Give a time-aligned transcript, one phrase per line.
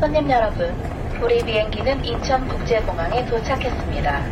[0.00, 0.72] 손님 여러분,
[1.20, 4.22] 우리 비행기는 인천국제공항에 도착했습니다.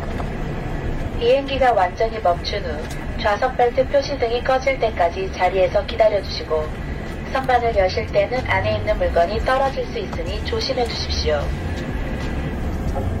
[1.19, 6.63] 비행기가 완전히 멈춘 후 좌석 벨트 표시 등이 꺼질 때까지 자리에서 기다려주시고
[7.33, 11.41] 선반을 여실 때는 안에 있는 물건이 떨어질 수 있으니 조심해 주십시오.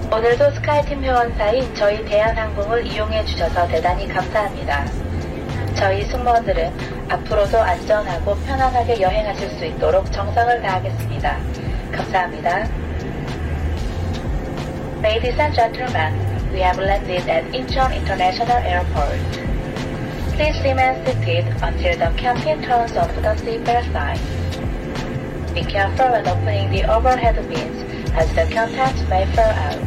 [0.09, 4.85] 오늘도 스카이팀 회원사인 저희 대한항공을 이용해 주셔서 대단히 감사합니다.
[5.75, 6.71] 저희 승무원들은
[7.09, 11.56] 앞으로도 안전하고 편안하게 여행하실 수 있도록 정성을 다하겠습니다.
[11.96, 12.68] 감사합니다.
[15.02, 16.14] Ladies and gentlemen,
[16.52, 19.18] we have landed at Incheon International Airport.
[20.36, 24.18] Please remain seated until the captain turns off the seatbelt sign.
[25.54, 27.82] Be careful when opening the overhead bins
[28.12, 29.80] as the contents may fall out.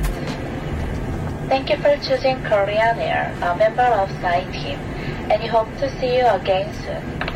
[1.48, 4.80] Thank you for choosing Korean Air, a member of Sky Team,
[5.30, 7.29] and we hope to see you again soon.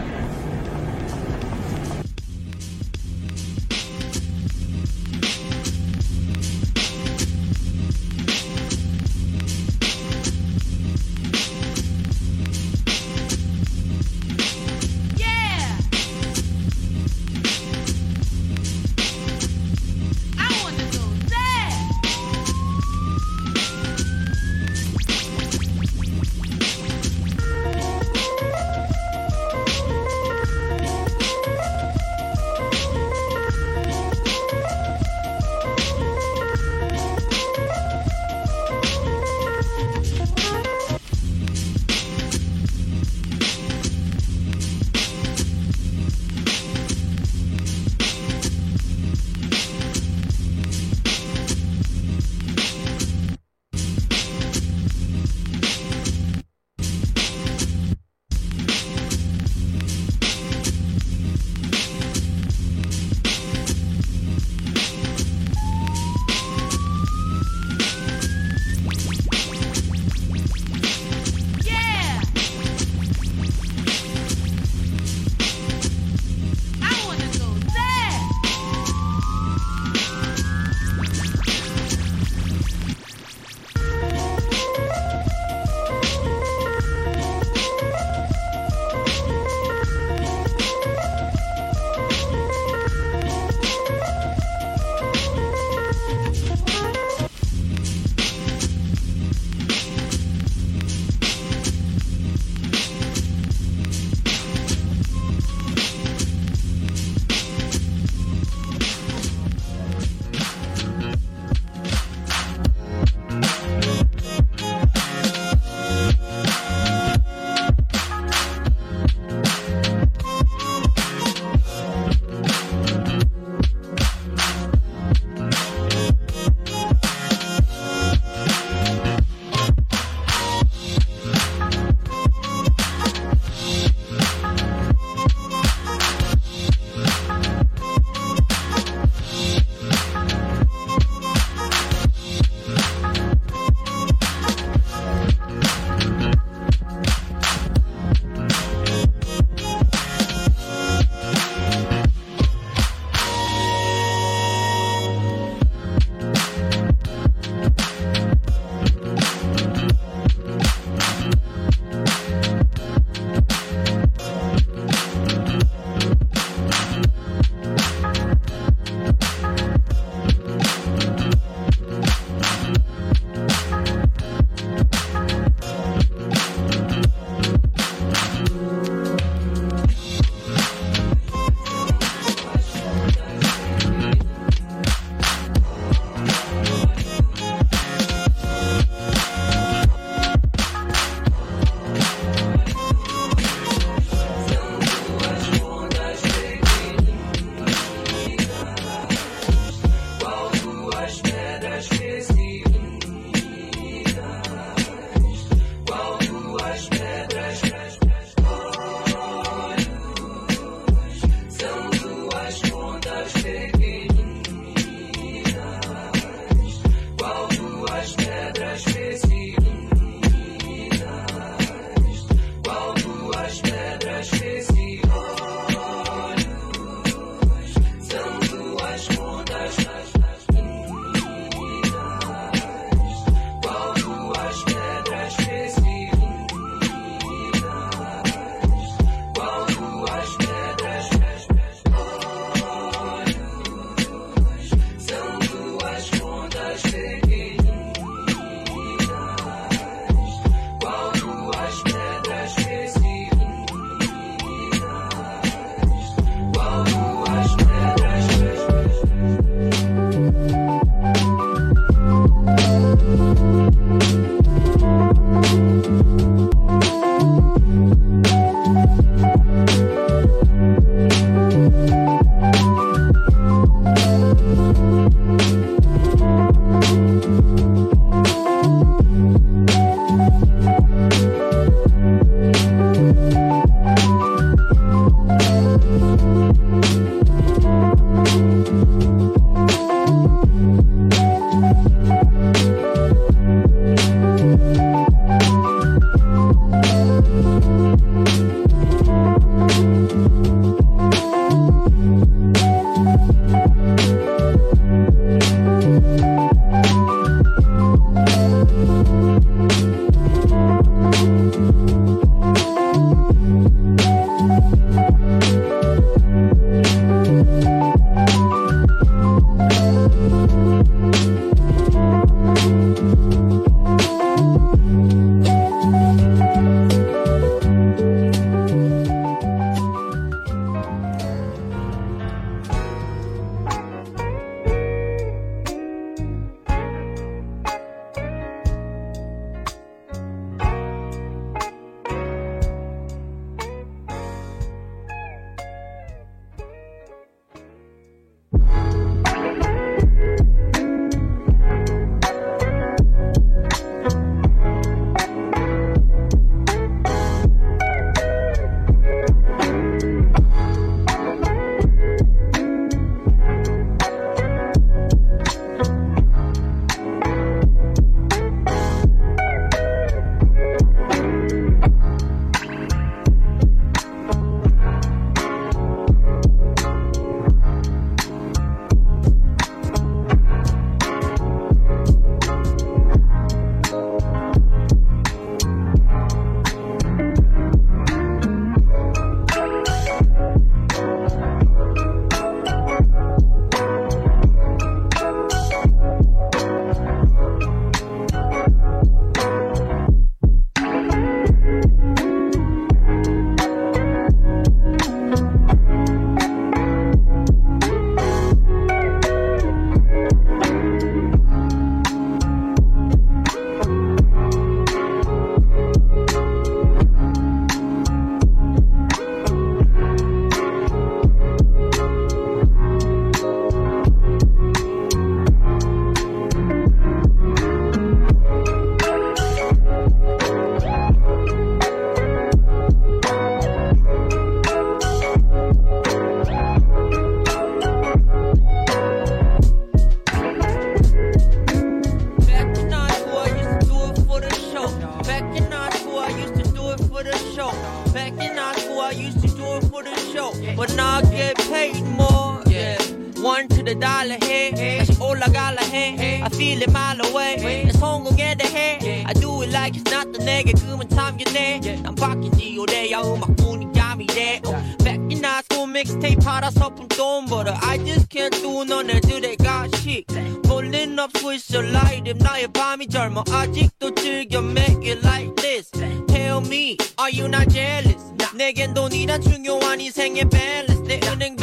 [453.83, 454.75] the dollar head.
[454.99, 456.41] 다시 올라갈라 해.
[456.41, 457.57] I feel it mile away.
[457.85, 459.23] 내 성공에 대해.
[459.25, 461.79] I do it like it's not the 내게 그만 참견해.
[462.03, 464.61] 난 바뀐 지 오래야 음악뿐인 감이래.
[465.03, 467.73] Back in high school, mixtape 팔아서 푼돈 벌어.
[467.81, 470.27] I just can't do 너네들의 가식.
[470.63, 475.89] Pulling up switch your light if 나의 밤이 젊어 아직도 즐겨 make it like this
[476.27, 478.23] Tell me are you not jealous
[478.55, 481.55] 내겐 돈이란 중요한 인생의 balance 내 은행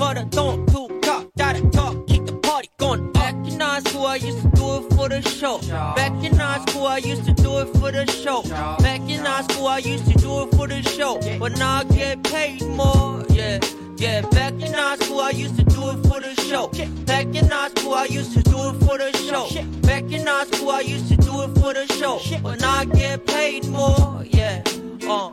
[0.00, 4.06] but I don't do talk gotta talk keep the party going Back in high school
[4.06, 5.58] I used to do it for the show
[5.94, 8.42] Back in high school I used to do it for the show
[8.78, 11.84] Back in high school I used to do it for the show But now I
[11.84, 13.58] get paid more yeah
[13.98, 16.68] yeah, back in high school, I used to do it for the show.
[17.06, 19.48] Back in high school, I used to do it for the show.
[19.80, 22.20] Back in high school, I used to do it for the show.
[22.42, 24.62] But now I get paid more, yeah.
[25.08, 25.30] Uh.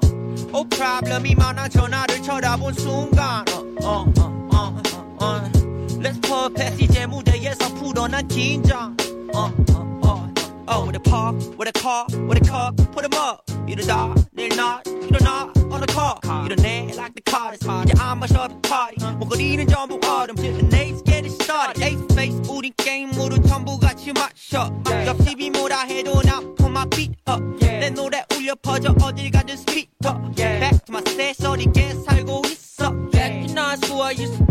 [0.56, 3.44] Oh, problem이 많아 전화를 쳐다본 순간.
[3.50, 4.47] Uh, uh, uh, uh, uh, uh.
[4.47, 4.47] Let's put
[6.55, 8.97] 패스 이제 무대에서 풀어난 긴장.
[9.35, 10.29] Uh, uh, uh.
[10.71, 13.41] Oh, with a park, with a car, with a car, put 'em up.
[13.67, 16.17] 이러다 내일 나 일어나 on the car.
[16.45, 17.89] 이러네 like the car is hot.
[17.89, 19.01] 이제 I'm a shop party.
[19.19, 20.37] 목걸이는 전부 얼음.
[20.39, 21.83] And let's get it started.
[21.83, 24.71] Ace face 우린 게임으로 전부 같이 마셔.
[25.07, 27.43] 옆집이 뭐라 해도 나 put my beat up.
[27.61, 30.33] 내 노래 울려 퍼져 어딜 가든 스피커.
[30.37, 32.91] Back to my set 어디게 살고 있어.
[33.11, 34.45] Back in high school I used to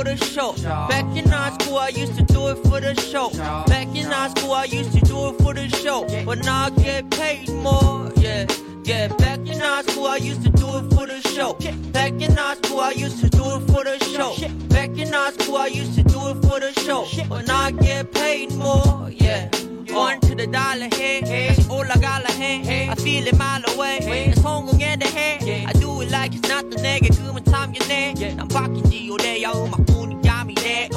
[0.00, 0.52] for the show.
[0.88, 3.30] Back in high school I used to do it for the show.
[3.66, 6.06] Back in high school I used to do it for the show.
[6.24, 8.46] But now I get paid more, yeah.
[8.84, 11.52] Yeah, back in high school I used to do it for the show.
[11.92, 14.34] Back in high school I used to do it for the show.
[14.68, 17.06] Back in high school I used to do it for the show.
[17.28, 19.50] But now I get paid more, yeah.
[19.92, 23.62] One to the dollar, hey, that's all I got, like, hey, I feel it mile
[23.74, 27.44] away, it's 홍콩 in the head, I do it like it's not the 내게 그만
[27.44, 30.88] 참견해, 난 바뀐지 오래야 음악 부는 감이네,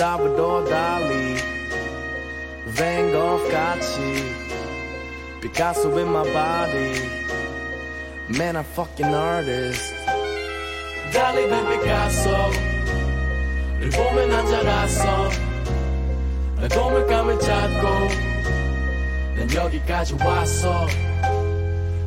[0.00, 1.29] Salvador Dali.
[2.79, 3.99] Van Gogh 같이,
[5.41, 6.99] Picasso in my body.
[8.27, 9.93] Man, I'm fucking artist.
[11.11, 12.51] Dali ven Picasso,
[13.79, 15.29] 늘 보면 난 자랐어.
[16.59, 17.87] 내 도물감을 찾고,
[19.37, 20.87] 난 여기까지 왔어.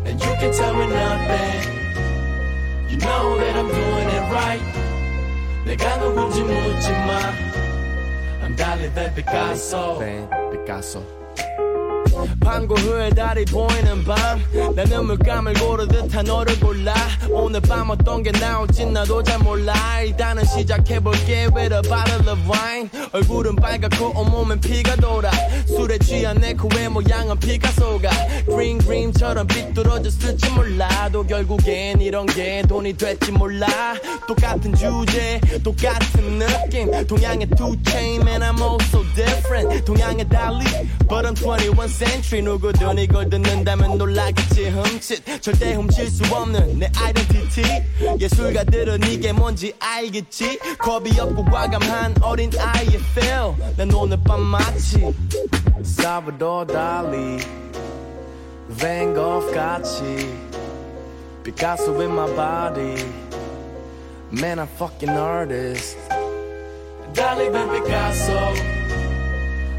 [0.04, 1.78] And you can tell me nothing.
[2.88, 4.64] You know that I'm doing it right.
[5.66, 7.20] 내가 누군지 묻지 마.
[8.42, 10.00] I'm Dali ven Picasso.
[10.65, 11.22] caso.
[12.39, 14.41] 방구 후에 달이 보이는 밤.
[14.75, 16.93] 나는 물감을 고르듯 한 너를 골라.
[17.29, 19.73] 오늘 밤 어떤 게 나올지 나도 잘 몰라.
[20.01, 21.47] 일단은 시작해볼게.
[21.55, 22.89] With a bottle of wine.
[23.11, 25.31] 얼굴은 빨갛고 온몸엔 피가 돌아.
[25.67, 28.09] 술에 취한 내 코의 모양은 피카소가
[28.45, 33.67] green green처럼 삐뚤어졌을지 몰라도 결국엔 이런 게 돈이 될지 몰라.
[34.27, 37.07] 똑같은 주제 똑같은 느낌.
[37.07, 39.85] 동양의 two chain man I'm all so different.
[39.85, 40.63] 동양의 달리.
[41.07, 47.83] But I'm 21 century 누구든 이걸 듣는다면 놀라겠지 흠칫 절대 훔칠 수 없는 내 identity
[48.19, 54.99] 예술가들은 이게 뭔지 알겠지 겁이 없고 과감한 어린 아이의 feel 난 오늘 밤 마치
[56.67, 57.39] Dali
[58.77, 60.03] Van Gogh 같이
[61.43, 63.03] Picasso in my body
[64.31, 65.97] Man I'm fucking artist
[67.15, 68.53] ven Picasso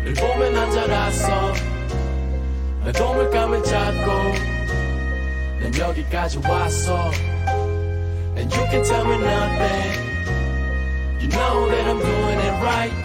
[0.05, 1.74] 늘 보면 난 자랐어
[2.84, 4.08] 내 도물감을 찾고
[5.62, 7.12] 난 여기까지 왔어
[8.38, 10.10] And you can tell me nothing
[11.20, 12.96] You know that I'm doing it right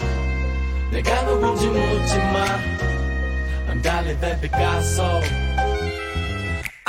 [0.93, 2.45] 내가 누군지 묻지 마
[3.69, 5.21] I'm Dali ven Picasso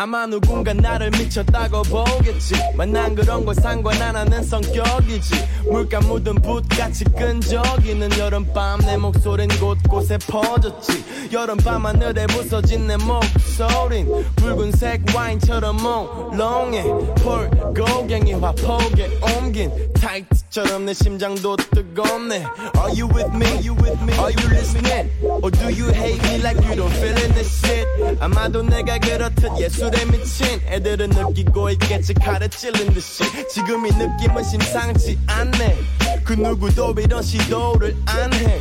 [0.00, 5.34] 아마 누군가 나를 미쳤다고 보겠지 만난 그런 걸 상관 안 하는 성격이지
[5.70, 15.02] 물감 묻은 붓같이 끈적이는 여름밤 내 목소린 곳곳에 퍼졌지 여름밤 하늘에 부서진 내 목소린 붉은색
[15.14, 16.82] 와인처럼 몽롱해
[17.16, 23.46] 폴고갱이 화 폭에 옮긴 타이트처럼 내 심장도 뜨겁네 Are you with me?
[23.60, 24.14] You with me?
[24.14, 25.10] Are you listening?
[25.22, 27.86] Or do you hate me like you don't feel in this shit?
[28.18, 32.14] 아마도 내가 그렇듯 예술 에 미친 애들은 느끼고 있겠지
[32.48, 35.76] 찔린 듯이 지금 이 느낌은 심상치 않네
[36.24, 38.60] 그 누구도 이런 시도를 안 해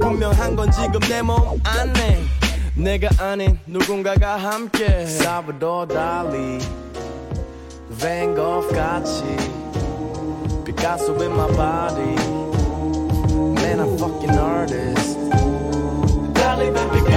[0.00, 2.24] 분명한 건 지금 내 몸 안에
[2.76, 5.06] 내가 아닌 누군가가 함께
[5.86, 6.58] Dali
[8.00, 9.22] Van Gogh 같이
[10.64, 12.14] Picasso in my body
[13.62, 15.18] Man I'm fucking artist
[16.34, 17.13] Dali ven Picasso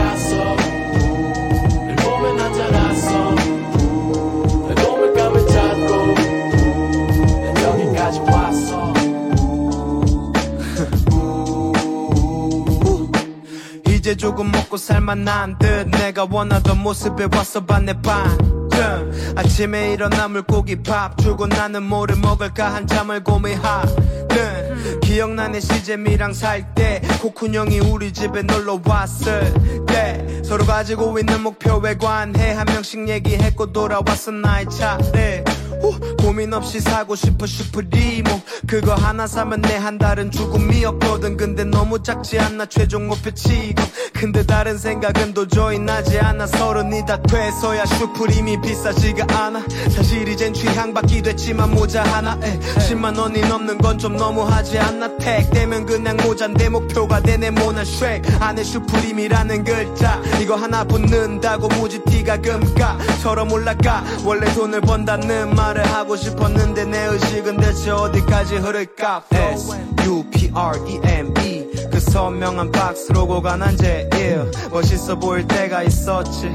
[14.07, 21.17] 이제 조금 먹고 살만한 듯 내가 원하던 모습에 왔어 반내 반쯤 아침에 일어나 물고기 밥
[21.17, 28.79] 주고 나는 뭐를 먹을까 한참을 고민하는 기억나네 시잼이랑 살 때 코쿤 형이 우리 집에 놀러
[28.85, 29.53] 왔을
[29.85, 30.25] 때.
[30.45, 35.43] 서로 가지고 있는 목표에 관해 한 명씩 얘기했고 돌아왔어 나의 차례
[35.81, 41.37] 후, 고민 없이 사고 싶어 슈프림 모자 그거 하나 사면 내 한 달은 죽음이었거든.
[41.37, 43.81] 근데 너무 작지 않나 최종 목표 치고
[44.13, 46.47] 근데 다른 생각은 도저히 나지 않아.
[46.47, 49.63] 서른이 다 돼서야 슈프림이 비싸지가 않아.
[49.89, 52.59] 사실 이젠 취향 밖이 됐지만 모자 하나에.
[52.59, 55.17] 10만 원이 넘는 건 좀 너무하지 않나.
[55.17, 61.99] 택 떼면 그냥 모자인데 목표가 돼 네모난 쉑 안에 슈프림이라는 글자 이거 하나 붙는다고 무지
[62.03, 69.75] 티가 금값처럼 올라가 원래 돈을 번다는 말을 하고 싶었는데 내 의식은 대체 어디까지 흐를까 S
[70.05, 71.67] U P R E M E.
[71.91, 74.49] 그 선명한 박스 로고가 난 제일.
[74.71, 76.53] 멋있어 보일 때가 있었지.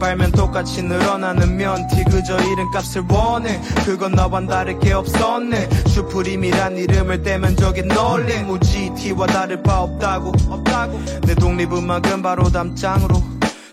[0.00, 2.04] 빨면 똑같이 늘어나는 면티.
[2.10, 3.60] 그저 이름값을 원해.
[3.84, 5.68] 그건 너와 다를 게 없었네.
[5.86, 10.32] 슈프림이란 이름을 떼면 저기 널린 무지 티와 다를 바 없다고.
[10.48, 11.00] 없다고.
[11.26, 13.22] 내 독립음악은 바로 담장으로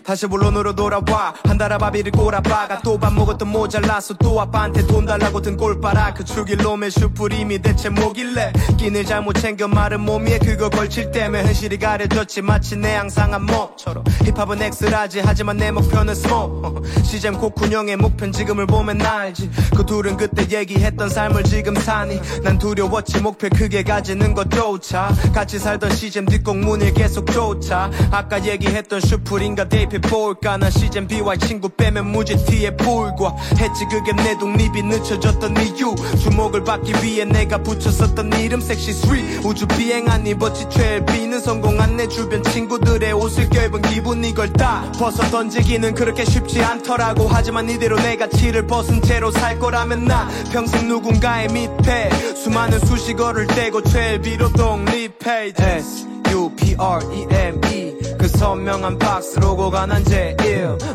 [0.04, 1.34] 다시 본론으로 돌아와.
[1.44, 2.80] 한 달 알바비를 꼬라박아.
[2.82, 6.14] 또 밥 먹을 돈 모자라서 또 아빠한테 돈 달라고 드는 꼴 봐라.
[6.14, 8.52] 그 죽일 놈의 슈프림이 대체 뭐길래?
[8.76, 12.42] 끼를 잘 못 챙겨 마른 몸 위에 그거 걸칠 때문에 현실이 가려졌지.
[12.42, 14.04] 마치 내 앙상한 몸처럼.
[14.24, 15.20] 힙합은 X-large.
[15.24, 16.82] 하지만 내 목표는 small.
[17.04, 19.50] 씨잼 코쿤형의 목표는 지금을 보면 알지.
[19.76, 22.20] 그 둘은 그때 얘기했던 삶을 지금 사니.
[22.42, 23.20] 난 두려웠지.
[23.20, 25.14] 목표 크게 가지는 것조차.
[25.34, 27.90] 같이 살던 씨잼 뒤꽁무니를 계속 쫓아.
[28.10, 33.34] 아까 얘기했던 슈프림과 대입해 볼까 난 씨잼 비와이 친구 빼면 무지 티에 불과.
[33.58, 35.94] 했지 그게 내 독립이 늦춰졌던 이유.
[36.22, 39.44] 주목을 받기 위해 내가 붙였었던 이름 섹시 스트릿.
[39.44, 45.22] 우주 비행 안 입었지 최엘비는 성공한 내 주변 친구들의 옷을 껴입은 기분 이걸 다 벗어
[45.30, 47.28] 던지기는 그렇게 쉽지 않더라고.
[47.28, 53.82] 하지만 이대로 내 가치를 벗은 채로 살 거라면 나 평생 누군가의 밑에 수많은 수식어를 떼고
[53.82, 55.52] 최엘비로 독립해.
[55.56, 57.96] S U P R E M E.
[58.02, 60.36] 그 선명한 박스 로고가 난 제일.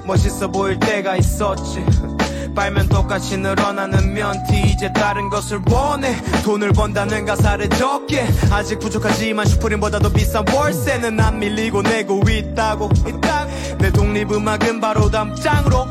[0.06, 1.86] 멋있어 보일 때가 있었지.
[2.56, 4.62] 빨면 똑같이 늘어나는 면티.
[4.72, 6.16] 이제 다른 것을 원해.
[6.44, 8.26] 돈을 번다는 가사를 적게.
[8.50, 12.90] 아직 부족하지만 슈프림보다도 비싼 월세는 안 밀리고 내고 있다고.
[13.80, 15.86] 내 독립음악은 바로 다음 장으로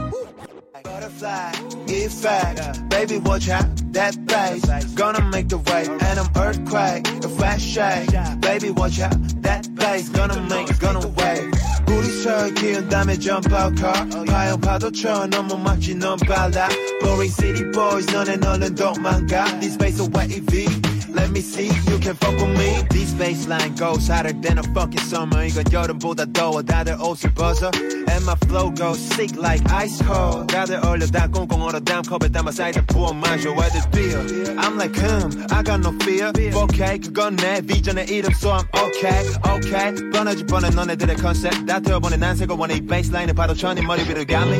[0.93, 1.51] Butterfly,
[1.87, 7.61] effect, baby watch out that bass Gonna make the wave and I'm earthquake A flash
[7.61, 11.51] shake, baby watch out that bass Gonna make, gonna wave
[11.87, 16.69] 우리 서로 기운 다음에 jump out car 하얀 파도처럼 너무 막지 넌 빨라
[17.01, 20.67] Boring city boys 너네 너는 도망가 This bass a wavy
[21.13, 25.01] Let me see, you can fuck with me This baseline goes hotter than a fucking
[25.01, 27.71] summer 이건 여름보다 더워 다들 옷을 벗어
[28.09, 32.51] And my flow goes sick like ice cold 다들 얼려다 꽁꽁 얼어 다음 컵에 담아
[32.51, 34.19] 사이다 부어 마셔 애들 뛰어
[34.59, 39.25] I'm like him, I got no fear Okay, 그건 내 비전의 이름 so I'm okay,
[39.45, 44.03] okay 뻔하지 뻔한 너네들의 컨셉 다 태워보내 난 새거 원해 이 베이스라인을 바로 천이 머리
[44.03, 44.57] 위로 감히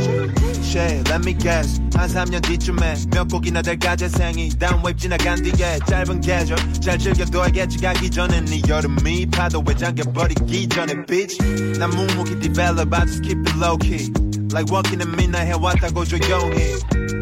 [0.74, 5.80] Shit, let me guess 한 3년 뒤쯤에 몇 곡이나 될까 재생이 다음 웨이브 지나간 뒤에
[5.88, 11.38] 짧은 계절 잘 즐겨둬야겠지 가기 전에 네 여름이 파도에 잠겨버리기 전에 bitch
[11.78, 14.12] 난 묵묵히 develop I just keep it low key
[14.52, 16.80] Like walking in midnight 해왔다고 조용히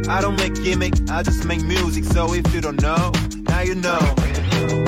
[0.08, 3.12] I don't make gimmick I just make music so if you don't know
[3.50, 4.81] now you know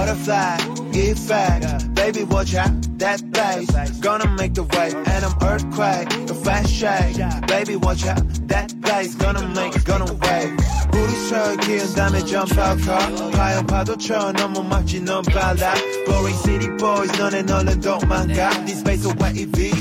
[0.00, 0.56] Butterfly,
[0.94, 6.70] effect, baby watch out that bass Gonna make the wave and I'm earthquake The flash
[6.70, 7.16] shake,
[7.46, 10.56] baby watch out that bass Gonna make, gonna wave
[10.96, 13.02] 우리 서로 기운 다음에 jump out car
[13.36, 15.74] 하얀 파도처럼 너무 막지 넌 빨라
[16.06, 19.72] Boring city boys 너네 너는 도망가 This bass a wavy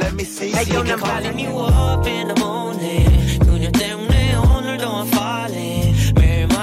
[0.00, 3.38] Let me see, Hey, see yo, it I'm come calling you up in the morning.
[3.38, 5.77] 그녀 때문에 오늘도 I'm falling.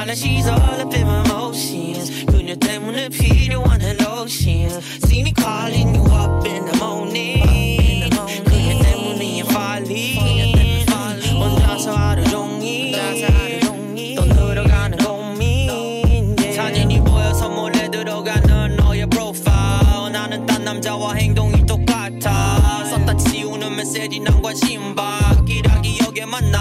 [0.06, 2.24] 매일마다 she's all up in my emotions.
[2.26, 4.80] 그녀 때문에 필요한 lotion.
[5.04, 8.10] See me calling you up in the morning.
[8.44, 10.86] 그녀 때문에 falling.
[11.34, 12.94] 혼자서 하루 종일.
[14.16, 16.36] 또 늘어가는 고민.
[16.54, 20.12] 사진이 보여서 몰래 들어가는 너의 프로파일.
[20.12, 22.84] 나는 딴 남자와 행동이 똑같아.
[22.90, 26.55] 썼다 지우는 메시지 난 관심 받기라 기억에만 남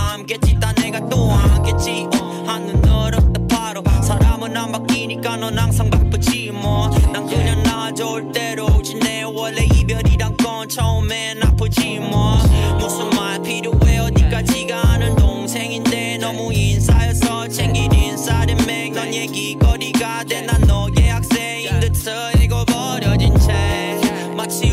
[4.65, 6.89] 안 바뀌니까 넌 항상 바쁘지 뭐.
[7.13, 9.21] 난 그냥 나 좋을 대로 지내.
[9.21, 12.37] 원래 이별이란 건 처음엔 아프지 뭐.
[12.79, 13.99] 무슨 말 필요해?
[13.99, 21.93] 어디까지가 아는 동생인데 너무 인사여서 챙길 인사를 맥넌 얘기거리가 돼난 너의 학생인 듯
[22.41, 24.01] 읽어버려진 채.
[24.35, 24.71] 마치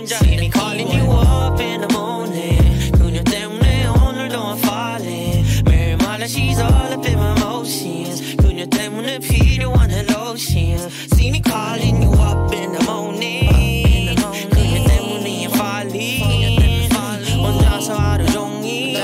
[0.00, 6.58] 혼자 있는 calling you up in the morning 그녀 때문에 오늘도 I'm falling 매일마다 she's
[6.60, 12.72] all up in my emotions 그녀 때문에 필요한 lotion See me calling you up in
[12.72, 14.16] the morning
[14.50, 16.92] 그녀 때문에 I'm falling
[17.36, 18.96] 혼자서 하루 종일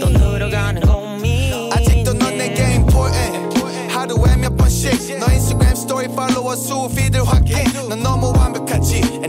[0.00, 6.88] 또 늘어가는 고민 아직도 넌 내게 important 하루에 몇 번씩 너 인스타그램 스토리 팔로워 수
[6.94, 7.56] 피드 확인
[7.88, 8.63] 넌 너무 완벽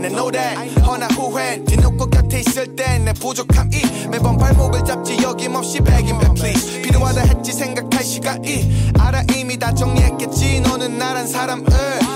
[0.09, 6.19] know that 허나 후회 뒤놓고 곁에 있을 때내 부족함 이 매번 발목을 잡지 어김없이 begging
[6.19, 6.81] back please.
[6.81, 8.91] 필요하다 했지 생각할 시간이.
[8.99, 10.61] 알아 이미 다 정리했겠지.
[10.61, 11.65] 너는 나란 사람을.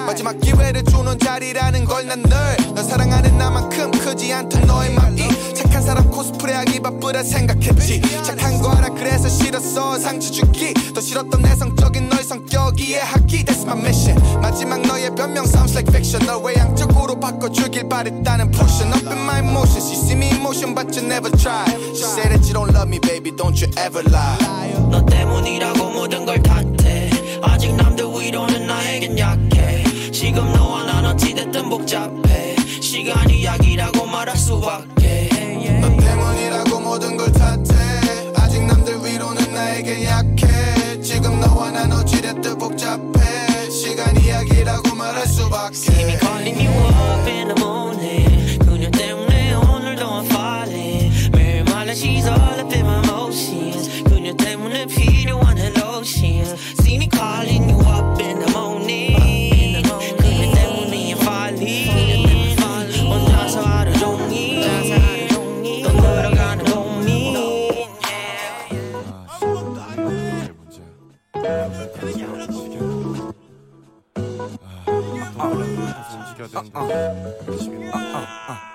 [0.05, 2.73] 마지막 기회를 주는 자리라는 걸난 늘.
[2.73, 8.89] 넌 사랑하는 나만큼 크지 않던 너의 맘이 착한 사람 코스프레하기 바쁘다 생각했지 착한 거 알아
[8.89, 15.15] 그래서 싫었어 상처 주기 더 싫었던 내성적인 너의 성격 이해하기 That's my mission 마지막 너의
[15.15, 20.17] 변명 sounds like fiction 널 외향적으로 바꿔주길 바랬다는 portion Up in my emotions You see
[20.17, 21.63] me in motion but you never try
[21.95, 26.25] She said that you don't love me baby don't you ever lie 너 때문이라고 모든
[26.25, 27.09] 걸 탓해
[27.41, 35.00] 아직 남들 위로는 나에겐 약해 지금 너와 난 어찌됐든 복잡해 시간이 약이라고 말할 수밖에
[35.79, 37.63] 너 때문이라고 모든 걸 탓해
[38.35, 40.47] 아직 남들 위로는 나에게 약해
[41.01, 47.47] 지금 너와 난 어찌됐든 복잡해 시간 이야기라고 말할 수밖에 See me calling you up in
[47.47, 54.33] the morning 그녀 때문에 오늘도 I'm falling 매일마다 she's all up in my emotions 그녀
[54.33, 57.80] 때문에 필요한 lotion See me calling you
[76.61, 76.81] 啊
[77.91, 78.70] 啊啊啊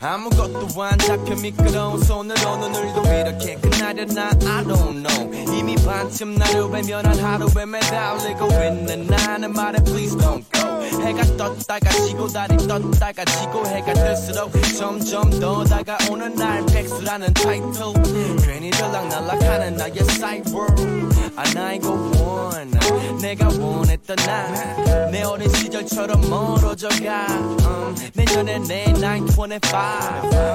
[0.00, 6.64] 아무것도 안 잡혀 미끄러운 손으로 눈을 도 이렇게 끝나려나 I don't know 이미 반쯤 나를
[6.66, 13.66] 외면한 하루에 매달리고 있는 나는 말해 please don't go 해가 떴다가 지고 달이 떴다가 지고
[13.66, 17.92] 해가 들수록 점점 더 다가오는 날 백수라는 타이틀
[18.44, 20.66] 괜히 들락날락하는 나의 사이버
[21.36, 22.66] 아 나 이거 원해
[23.20, 29.46] 내가 원했던 나 내 어린 시절처럼 멀어져가 음, 내년에 내 925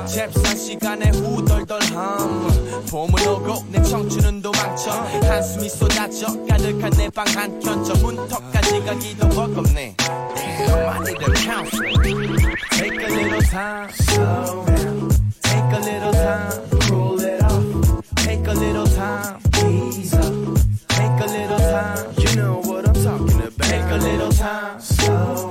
[0.07, 7.95] 잽싼 시간에 후덜덜함 봄은 오고 내 청춘은 도망쳐 한숨이 쏟아져 가득한 내 방 한켠 저
[7.95, 11.93] 문턱까지 가기도 버겁네 Damn, I need a counselor
[12.73, 15.09] Take a little time, slow down
[15.43, 20.33] Take a little time, cool it off Take a little time, ease up
[20.89, 25.46] Take a little time, you know what I'm talking about Take a little time, slow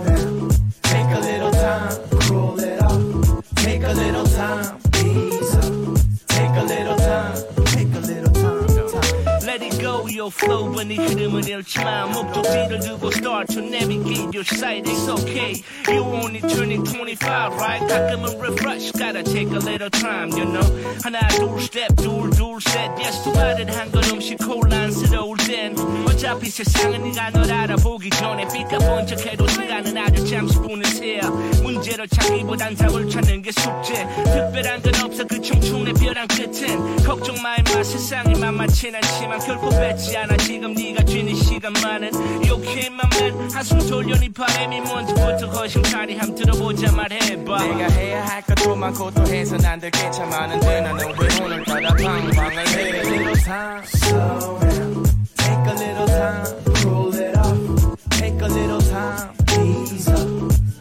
[10.26, 15.08] your flow when 이 흐름을 잃지 마 목적지를 두고 start to navigate your sight It's
[15.08, 17.82] okay, you only turning 25 right?
[17.88, 20.66] 가끔은 refresh, gotta take a little time you know.
[21.04, 22.90] 하나 둘 step 둘둘 셋.
[22.98, 25.76] Yes 두 발을 한 걸음씩 혼란스러울 땐
[26.08, 31.22] 어차피 세상은 네가 널 알아보기 전에 삐까본 척해도 시간은 아주 잠시뿐을 새야
[31.62, 34.08] 문제를 찾기보단 답을 찾는 게 숙제.
[34.24, 35.24] 특별한 건 없어.
[35.26, 37.84] 그 청춘의 벼랑 끝엔 걱정 마 임마.
[37.84, 44.15] 세상이 만만치 않지만 결코 뱉지 않아 지금 네가 쥐는 You okay my man 한숨 돌려
[44.17, 49.91] 네 바람이 뭔지부터 거심탈이 함 들어보자 말해봐 내가 해야 할 것도 많고 또 해서 난들
[49.91, 55.04] 괜찮았는데 나는 왜 오늘따라 방황을 해 Take a little time, slow down
[55.38, 56.45] Take a little time,
[56.82, 59.32] cool it off Take a little time,
[59.63, 60.28] ease up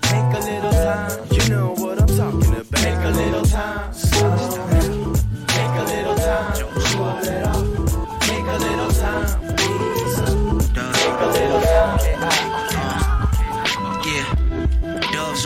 [0.03, 1.34] Take a little time,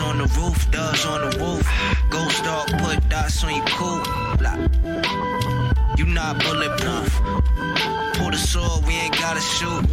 [0.01, 1.67] On the roof, doves on the roof.
[2.09, 4.01] Ghost dog put dots on your cool.
[5.97, 7.19] You not bulletproof.
[8.13, 9.83] Pull the sword, we ain't gotta shoot.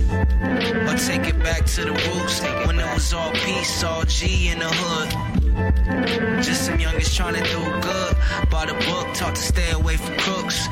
[0.89, 2.41] Or take it back to the roots.
[2.67, 6.43] When it was all peace, all G in the hood.
[6.43, 8.17] Just some youngins trying to do good.
[8.49, 10.69] Bought a book, taught to stay away from crooks.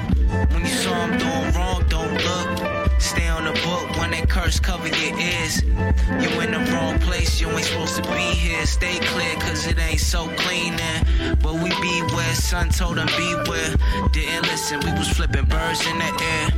[0.53, 2.74] When you saw them doing wrong, don't look.
[2.99, 5.63] Stay on the book when they curse, cover your ears.
[5.63, 8.65] You in the wrong place, you ain't supposed to be here.
[8.67, 11.37] Stay clear, cause it ain't so clean there.
[11.43, 13.77] But we beware, son told them beware.
[14.13, 16.49] Didn't listen, we was flipping birds in the air.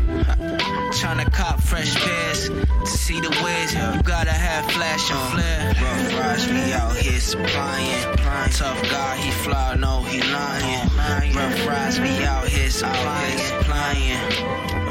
[0.93, 3.75] Tryna cop fresh pairs to see the ways.
[3.75, 5.71] You gotta have flash and flare.
[5.71, 8.17] Uh, Rough rise, we out here supplying.
[8.53, 10.89] Tough guy, he fly, no, he lying.
[11.35, 13.39] Rough rise, we out here supplying.
[13.39, 14.86] Supplying.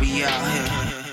[0.00, 1.05] We out here.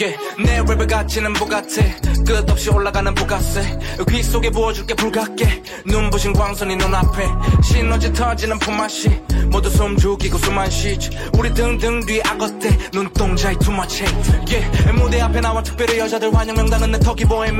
[0.00, 1.80] Yeah, 내 랩을 가치는 부가티
[2.24, 3.78] 끝없이 올라가는 부가세
[4.10, 5.62] 귀 속에 부어줄게 불같게.
[5.86, 7.26] 눈부신 광선이 눈앞에.
[7.62, 9.08] 시너지 터지는 품맛이.
[9.50, 11.10] 모두 숨 죽이고 숨안 쉬지.
[11.36, 14.34] 우리 등등 뒤 악어때 눈동자에 hate.
[14.48, 17.58] Yeah, 무대 앞에 나와 특별히 여자들 환영 명단은 내 턱이 보인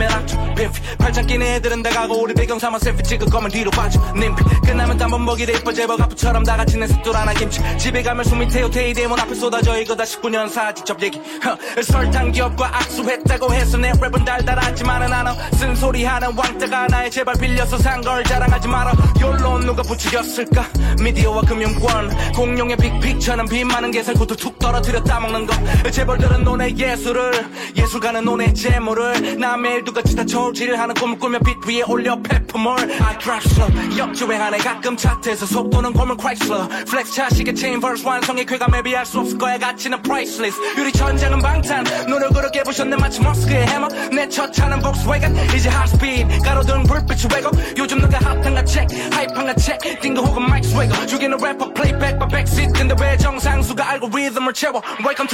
[0.56, 4.00] 빈피 팔짱 끼는 애들은 나가고 우리 배경 삼아 셀피 찍을 거면 뒤로 빠져.
[4.14, 7.60] 님피 끝나면 땀번 먹이 이뻐 제법 가프처럼 다 같이 내 습도 하나 김치.
[7.78, 9.78] 집에 가면 숨이 태우 테이 대문 앞에 쏟아져.
[9.78, 11.18] 이거 다 19년 사지첩 얘기.
[11.44, 18.00] 허, 설탕 기업과 악수했다고 해서 내 랩은 달달하지만은 않아 쓴소리하는 왕따가 나의 제발 빌려서 산
[18.04, 18.92] 걸 자랑하지 마라.
[19.20, 20.66] 욜로 누가 부추겼을까?
[21.00, 25.54] 미디어와 금융권 공룡의 빅픽처럼 빚 많은 개살구도 툭 떨어뜨려 따먹는 거
[25.90, 27.32] 재벌들은 논의 예술을
[27.76, 29.38] 예술가는 논의 재물을.
[29.38, 33.98] 나 매일 두같이 다 저울질을 하는 꿈을 꾸며 빛 위에 올려 페퍼몰 I drive slow
[33.98, 39.38] 역주행하네 가끔 차트에서 속도는 고물 크라이슬러 플렉스 차시계 체인 벌스 완성의 쾌감에 비할 수 없을
[39.38, 39.58] 거야.
[39.58, 40.58] 가치는 priceless.
[40.76, 42.96] 유리 천장은 방탄 눈을 그렇게 부셨네.
[42.96, 43.88] 마치 머스크의 해머.
[44.12, 47.52] 내 첫 차는 복스웨건 이제 핫스피드 가로등 불빛이 왜곡.
[47.78, 51.06] 요즘 누가 핫한가 책 하이판가 책 띵거 혹은 마이크 스웨거.
[51.06, 54.80] 죽이는 래퍼 플레이백 바 백시트 근데 왜 정상수가 알고리즘을 채워?
[55.04, 55.28] Welcome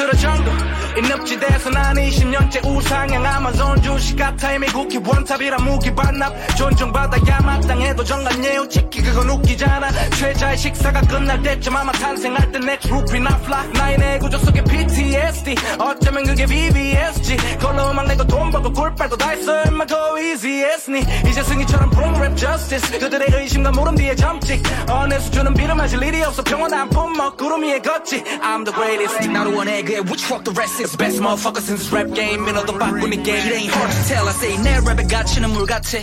[0.96, 3.24] 이 늪지대에서 난 20년째 우상향.
[3.26, 4.52] 아마존 주식 같아.
[4.54, 6.56] 이미 국기 원탑이라 무기 반납.
[6.56, 9.90] 존중받아야 마땅해도 정관 예우 지키 그건 웃기잖아.
[10.16, 13.68] 최자의 식사가 끝날 때쯤 아마 탄생할 때 next roof not fly.
[13.72, 18.94] 나의 내 구조 속에 PTSD 어쩌면 그게 비 EBSG 걸로 막 내고 돈 벌고 꿀
[18.94, 19.62] 빨고 다 했어.
[19.64, 21.00] 인마 go easy 했으니?
[21.28, 22.98] 이제 승희처럼 bring rap justice.
[22.98, 24.62] 그들의 의심과 물음 뒤에 점찍.
[24.88, 26.42] 어내 수준은 비름하실 일이 없어.
[26.42, 28.22] 평온한 품목 구름 위에 걷지.
[28.22, 29.28] I'm the greatest.
[29.28, 29.82] 나도 원해.
[29.82, 30.96] 그의 which fuck the rest is.
[30.96, 32.44] Best motherfucker since rap game.
[32.44, 34.26] 민호도 바꾸니 게임 It ain't hard to tell.
[34.28, 35.98] I say 내 랩의 가치는 물 같아.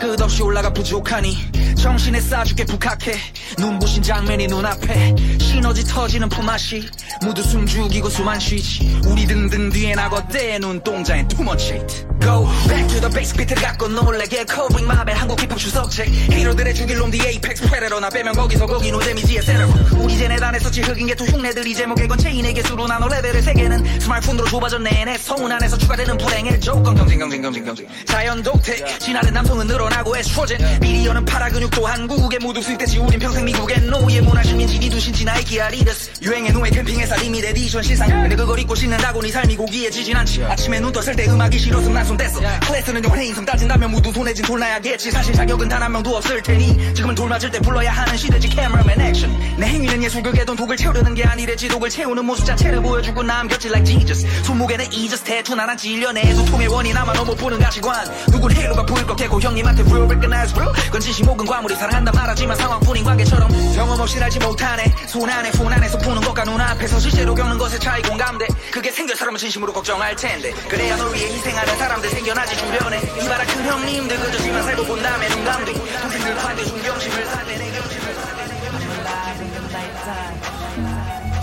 [0.00, 1.36] 끝없이 올라가 부족하니.
[1.80, 3.14] 정신에 싸죽게 북학해.
[3.58, 5.14] 눈부신 장면이 눈앞에.
[5.40, 6.86] 시너지 터지는 품앗이.
[7.24, 9.00] 모두 숨 죽이고 숨 안 쉬지.
[9.06, 13.62] 우리 등등 뒤에 나 거대 눈동자엔 too much hate Go back to the basic 비트를
[13.62, 18.10] 갖고 놀래게 covering my bad 한국 힙합 주석책 히로들의 죽일 놈 the apex predator 나
[18.10, 19.64] 빼면 거기서 거기 노잼이지 etc
[19.96, 24.46] 우리 쟤네 단에서지 흑인 게두 흉내들이 제목에 건 체인에게 수로 나눠 레벨을 세 개는 스마트폰으로
[24.48, 27.86] 좁아졌네 내 서운 안에서 추가되는 불행의 조건 경쟁 경쟁 경쟁 경쟁.
[28.04, 28.98] 자연 독태.
[28.98, 32.98] 진화된 남성은 늘어나고 에스트로겐 미디어는 파라 근육도 한국에 모두 수입되지.
[32.98, 36.22] 우린 평생 미국의 노예 문화 시민지 니두 신지 나이키 아디다스.
[36.22, 38.08] 유행의 노예 캠핑에서 리미ted 에디션 시상.
[38.08, 41.88] 근데 그걸 입고 신는다고 네 삶이 고기해지 진 않지 아침에 눈 떴을 때 음악이 싫어서
[41.90, 42.40] 난 손댔어.
[42.66, 45.10] 클래스는 영원의 인성 따진다면 모두 손해진 돌나야겠지.
[45.10, 48.50] 사실 자격은 단 한 명도 없을 테니 지금은 돌 맞을 때 불러야 하는 시대지.
[48.50, 49.56] Cameraman action.
[49.58, 51.68] 내 행위는 예술극에 돈 독을 채우려는 게 아니랬지.
[51.68, 54.26] 독을 채우는 모습 자체를 보여주고 남겼지 like Jesus.
[54.44, 58.04] 손목에는 이저스 태투 나랑 찔려내 소통의 원인 아마 너무 보는 가치관.
[58.30, 62.54] 누군 헤이로가 보일 것 같고 형님한테 real recognize real 그건 진심 혹은 과물이 사랑한다 말하지만
[62.58, 64.84] 상황뿐인 관계처럼 경험 없이 알지 못하네.
[65.06, 68.48] 손 안에 폰 안에서 푸는 것과 눈앞에서 실제로 겪는 것의 차이 공감돼.
[68.70, 73.44] 그게 생겨 사람은 진심으로 걱정 할 텐데 그래야 널 위해 희생하는 사람들 생겨나지 주변에 이봐라
[73.44, 78.10] 큰 형님들 그저 지만 살고 본 다음에 눈 감리 동생들 반대 존경심을 살때 내 경심을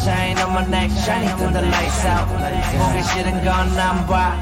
[0.03, 2.27] Chain on my neck, shining till the lights out.
[2.77, 4.39] 보기 싫은 건난 봐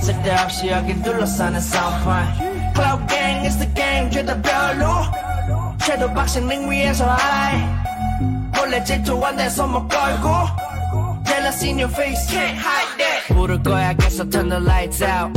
[0.00, 2.72] 쓸데없이 여기 둘러싸는 soundpan.
[2.74, 4.86] Cloud gang is the gang, 죄다 별로.
[5.80, 7.66] 섀도우 박싱 링 위에서 high.
[8.56, 10.61] 몰래 질투한 내 손목 걸고.
[11.41, 13.23] Jealous in your face, can't hide that.
[13.27, 15.31] 부를 거야, guess I'll turn the lights out.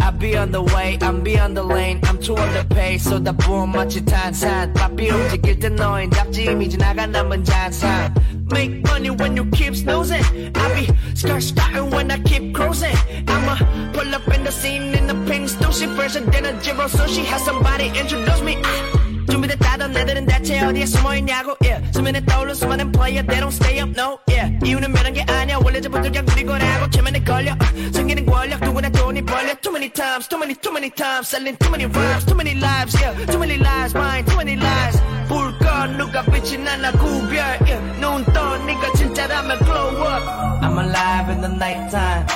[0.00, 2.00] I'll be on the way, I'm beyond the lane.
[2.04, 4.72] I'm too on the pace, so 다 boom 마치 탄산.
[4.74, 8.12] 바삐 움직일 때 너인 답지 이미지 나가 남은 잔상.
[8.50, 10.22] Make money when you keep snoozing.
[10.54, 12.96] I be skirt starting when I keep cruising.
[13.26, 13.56] I'ma
[13.92, 17.24] pull up in the scene in the pink sushi fresher than a zero sushi.
[17.24, 18.58] Have somebody introduce me.
[18.62, 18.95] Ah.
[19.30, 21.92] 준비됐다던 애들은 대체 어디에 숨어있냐고 yeah.
[21.92, 24.52] 수면에 떠오른 수많은 player they don't stay up no yeah.
[24.64, 28.88] 이유는 면한 게 아니야 원래 저부터 그냥 누리 거라고 최면에 걸려 uh, 생기는 권력 누구나
[28.90, 32.34] 돈이 벌려 Too many times too many too many times selling too many rhymes too
[32.34, 33.14] many lives yeah.
[33.26, 37.80] too many lies mine too many lies 불꺼 누가 빛이 나나 구별 yeah.
[38.00, 40.24] 눈떠 네가 진짜라면 glow up
[40.62, 42.26] I'm alive in the nighttime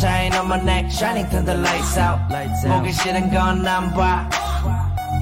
[0.00, 2.18] Chain on my neck, shining till the lights out.
[2.66, 4.28] 보기 싫은 건난봐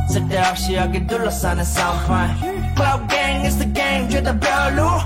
[0.09, 2.75] 쓸데없이 여기 둘러싸는 soundpan.
[2.75, 5.01] Cloud gang is the gang, 죄다 별로.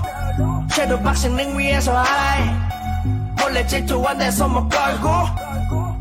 [0.69, 2.55] 섀도우 박싱 링 위에서 high.
[3.39, 5.09] 몰래 질투한 내 손목 걸고.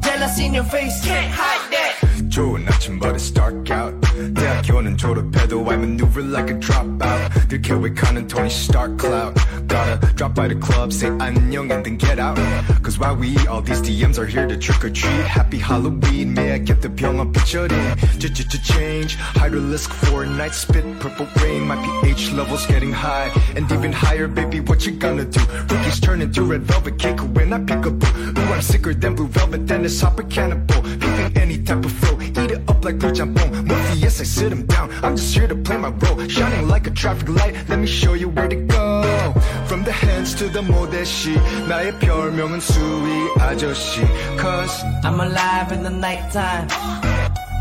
[0.01, 2.08] Jealous in your face, can't hide that.
[2.31, 3.95] 좋은 아침 but it's dark out
[4.35, 9.35] 대학교는 졸업해도 I maneuver like a dropout 늘 계획하는 Tony Stark cloud
[9.67, 12.39] Gotta drop by the club say 안녕 and then get out
[12.83, 16.35] Cause while we eat all these DMs are here to trick or treat Happy Halloween
[16.35, 21.67] may I get the 병원 pictured in Ch-ch-ch-change Hydralisk for a night spit purple rain
[21.67, 26.23] My pH levels getting high And even higher baby what you gonna do Rookies turn
[26.23, 29.67] into red velvet cake when I pick a boo Ooh I'm sicker than blue velvet
[29.67, 33.67] than a hopper cannibal Peeping any type of flow Eat it up like blue jambon
[33.67, 36.87] Murphy yes I sit him down I'm just here to play my role Shining like
[36.87, 39.33] a traffic light Let me show you where to go
[39.67, 41.35] From the hands to the 모대시
[41.69, 43.09] 나의 별명은 수위
[43.41, 44.01] 아저씨
[44.39, 46.69] Cause I'm alive in the nighttime.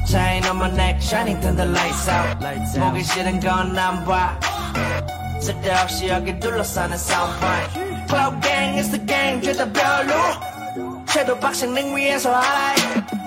[0.08, 2.38] Chain on my neck, shining till the lights out.
[2.80, 4.40] 보기 싫은 건난봐
[5.40, 8.08] 쓸데없이 여기 둘러싸는 soundpan.
[8.08, 10.14] Cloud gang is the gang, 죄다 별로.
[11.08, 13.24] 섀도우 박싱 링 위에서 high.
[13.24, 13.27] 원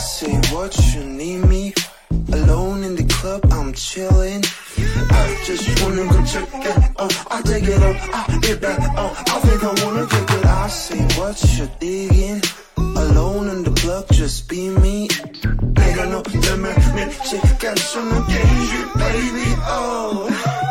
[0.00, 1.74] say what you need me.
[2.32, 4.44] Alone in the club, I'm chillin'.
[5.10, 7.12] I just wanna go check it out.
[7.30, 9.14] I'll take it up, I'll get back out.
[9.28, 10.46] I think I wanna get it.
[10.46, 12.42] I say what you digging.
[12.76, 15.08] Alone in the club, just be me.
[15.74, 19.46] 내가 너 때문에 미치겠어, 너 danger, baby.
[19.68, 20.69] Oh.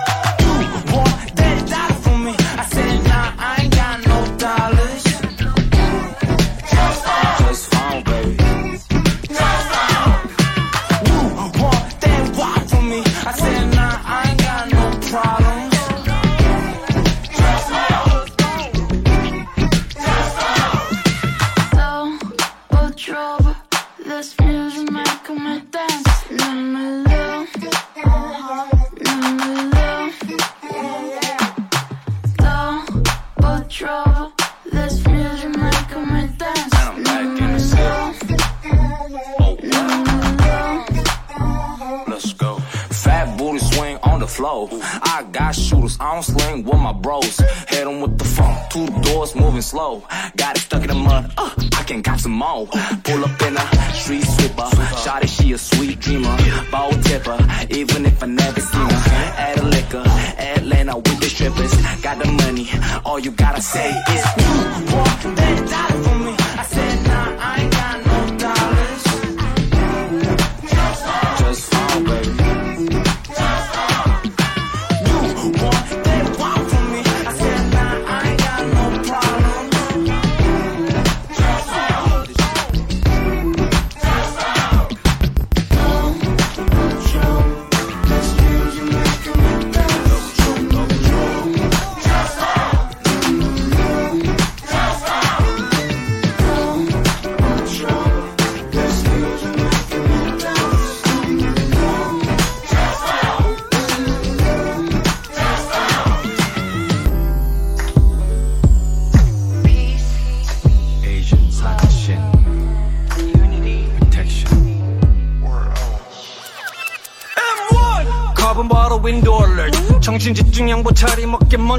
[52.41, 54.63] Pull up in a street sweeper.
[55.03, 56.35] Shawty, she a sweet dreamer.
[56.71, 57.37] Ball tipper,
[57.69, 59.33] even if I never seen her.
[59.37, 60.03] Add a liquor,
[60.39, 61.77] Atlanta with the strippers.
[62.01, 62.71] Got the money,
[63.05, 64.25] all you gotta say is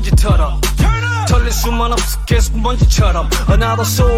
[0.01, 0.59] 먼지 털어
[1.27, 2.19] 털릴 수만 없어.
[2.25, 3.29] 계속 먼지처럼.
[3.47, 4.10] Another soul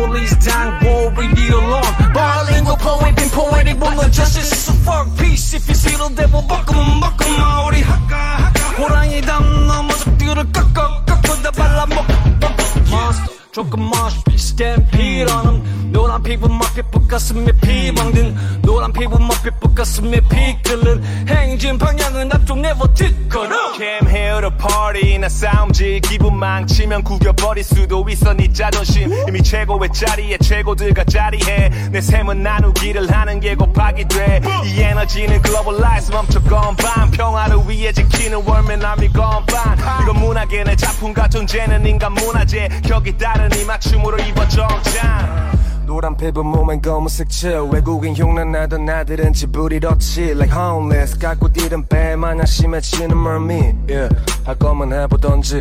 [26.94, 29.12] 망치면 구겨버릴 수도 있어 네 자존심.
[29.28, 31.70] 이미 최고의 자리에 최고들과 자리해.
[31.92, 37.10] 내 셈은 나누기를 하는 게 곱하기 돼이 에너지는 글로벌라이즈 멈춰 건반.
[37.12, 39.78] 평화를 위해 지키는 월맨 아미 건반.
[40.04, 42.70] 이건 문학의 내 작품과 존재는 인간 문화재.
[42.84, 43.14] 격이
[43.60, 45.52] 이 맞춤으로 입어 정장.
[45.86, 50.32] 노란 피부 몸엔 검은 색 칠 외국인 흉내내던 나들은 집을 잃었지.
[50.32, 51.18] Like homeless.
[51.18, 53.78] 갖고 뛰던 배 마냥 심해지는 mermaid.
[53.92, 55.60] Yeah, 할 거면 해보던지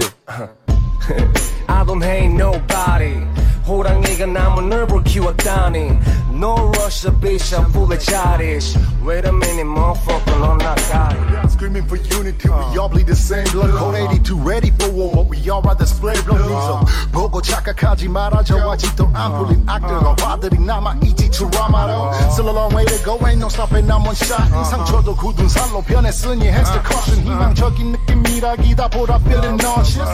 [1.67, 3.25] I don't hate nobody
[3.67, 5.99] 호랑이가 나무 넓을 키웠다니
[6.31, 11.85] No rush the bitch I'm full of childish Wait a minute motherfucker 넌 나가리 Screaming
[11.87, 13.71] for unity, we all bleed the same blood.
[13.71, 16.41] Code 82 ready for war, but we all rather split blood.
[16.47, 18.43] So 보고 착각하지 마라.
[18.43, 22.13] 저 아직도 안 풀린 악들과 화들이 남아 있지 드라마로.
[22.31, 23.89] Still a long way to go, ain't no stopping.
[23.89, 24.49] I'm one shot.
[24.69, 27.23] 상처도 굳은 살로 변했으니 hence the caution.
[27.23, 30.09] 희망적인 느낌이라기다 보다 feeling nauseous.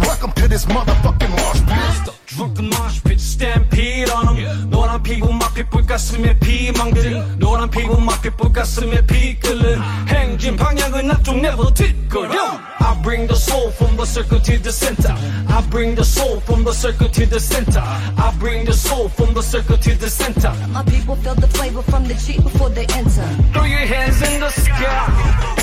[0.00, 2.12] Welcome to this motherfucking mosh pit.
[2.30, 8.36] drunken mosh pit stampede on them 노란 피부 막빛 가슴에 피 멍들이 노란 피부 막빛
[8.52, 12.32] 가슴에 피 끓는 행진 방향은 앞쪽 never 뒷걸음
[12.78, 15.14] I bring the soul from the circle to the center
[15.48, 19.34] I bring the soul from the circle to the center I bring the soul from
[19.34, 22.86] the circle to the center My people feel the flavor from the cheek before they
[22.94, 23.26] enter.
[23.52, 25.56] Throw your hands in the sky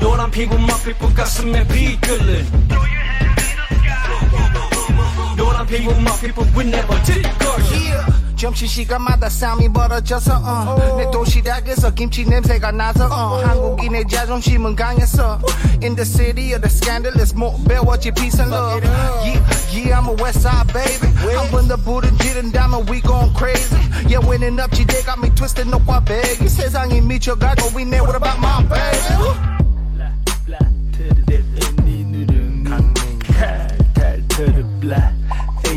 [0.00, 2.95] 노란 피부 막빛 가슴에 피 끓는
[5.36, 10.96] 노란 피부 막빛 we never 뒷걸음 점심 시간마다 싸움이 벌어져서 uh.
[10.96, 13.46] 내 도시락에서 김치 냄새가 나서 uh.
[13.46, 15.38] 한국인의 자존심은 강했어
[15.80, 18.82] In the city of the scandalous 못 배웠지 peace and love
[19.22, 19.38] Yeah,
[19.72, 23.78] yeah I'm a west side baby 한번더 불은 지른다면 we going crazy
[24.10, 28.58] Yeah winning up 지대 got me twisted no 꽈배기 세상이 미쳐가고 있네 what about my
[28.66, 29.62] baby
[34.42, 35.25] 달달터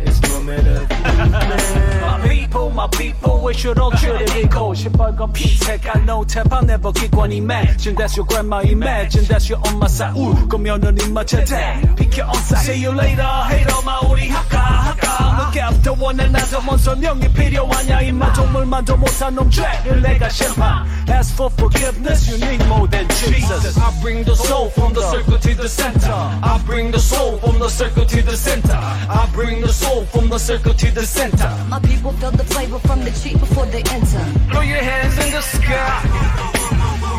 [0.40, 4.74] matter who's there My people, my people, we should all treat it equal.
[4.74, 7.94] 시뻘건 피색, I know tap, I never get one imagine.
[7.94, 9.24] That's your grandma, imagine.
[9.24, 10.14] That's your 엄마 side.
[10.16, 11.80] 우, 그러면은 입맛 제대.
[11.96, 12.64] Pick your own side.
[12.64, 15.06] See you later, hater, 마 우리 하까, 하까.
[15.38, 18.00] Look after one another, 뭔 설명이 필요하냐.
[18.00, 20.86] 임마 동물만도 못한 놈 죄를 내가 심판.
[21.08, 23.78] Ask for forgiveness, you need more than Jesus.
[23.78, 26.12] I bring the soul from the circle to the center.
[26.12, 28.76] I bring the soul from the circle to the center.
[28.76, 31.50] I bring the soul from the circle to the center.
[31.68, 34.24] My people feel the flavor from the cheek before they enter.
[34.52, 36.46] Throw your hands in the sky.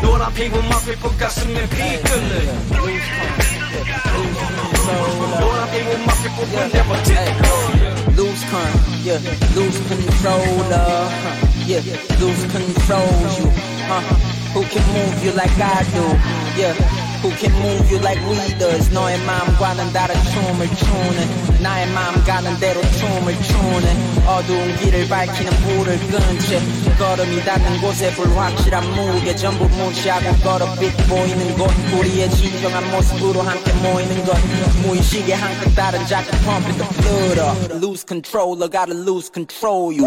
[0.02, 2.70] 노란 피부 막빛 가슴에 피 끓는
[5.40, 7.34] 노란 피부 막빛 we never did
[8.16, 8.70] Lose con,
[9.04, 9.18] yeah,
[9.54, 11.82] lose controller, huh, yeah,
[12.18, 13.50] lose control you,
[13.86, 14.02] huh?
[14.54, 16.04] Who can move you like I do,
[16.58, 17.01] yeah?
[17.22, 22.58] Who can move you like we does 너의 마음과는 다른 춤을 추는 나의 마음 가는
[22.60, 26.60] 대로 춤을 추는 어두운 길을 밝히는 불을 끈채
[26.98, 33.72] 걸음이 닿는 곳에 불확실한 무게 전부 무시하고 걸어 빛 보이는 곳 우리의 진정한 모습으로 함께
[33.72, 34.36] 모이는 것
[34.82, 40.06] 무의식의 한끗 다른 자꾸 pumping the blood up lose control I gotta lose control you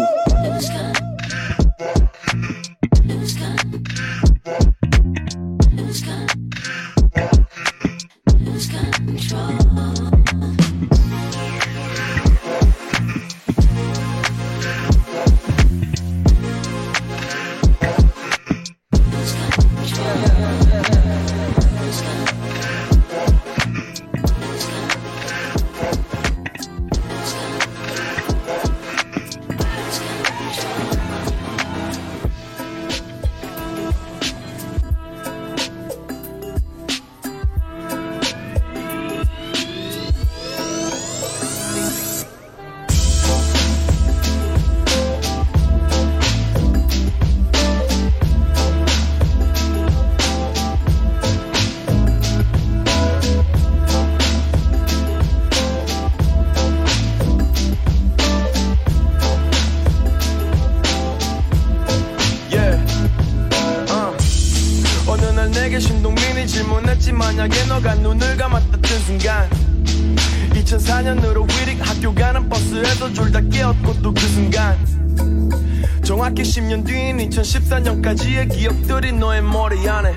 [78.07, 80.15] 2014년까지의 기억들이 너의 머리 안에.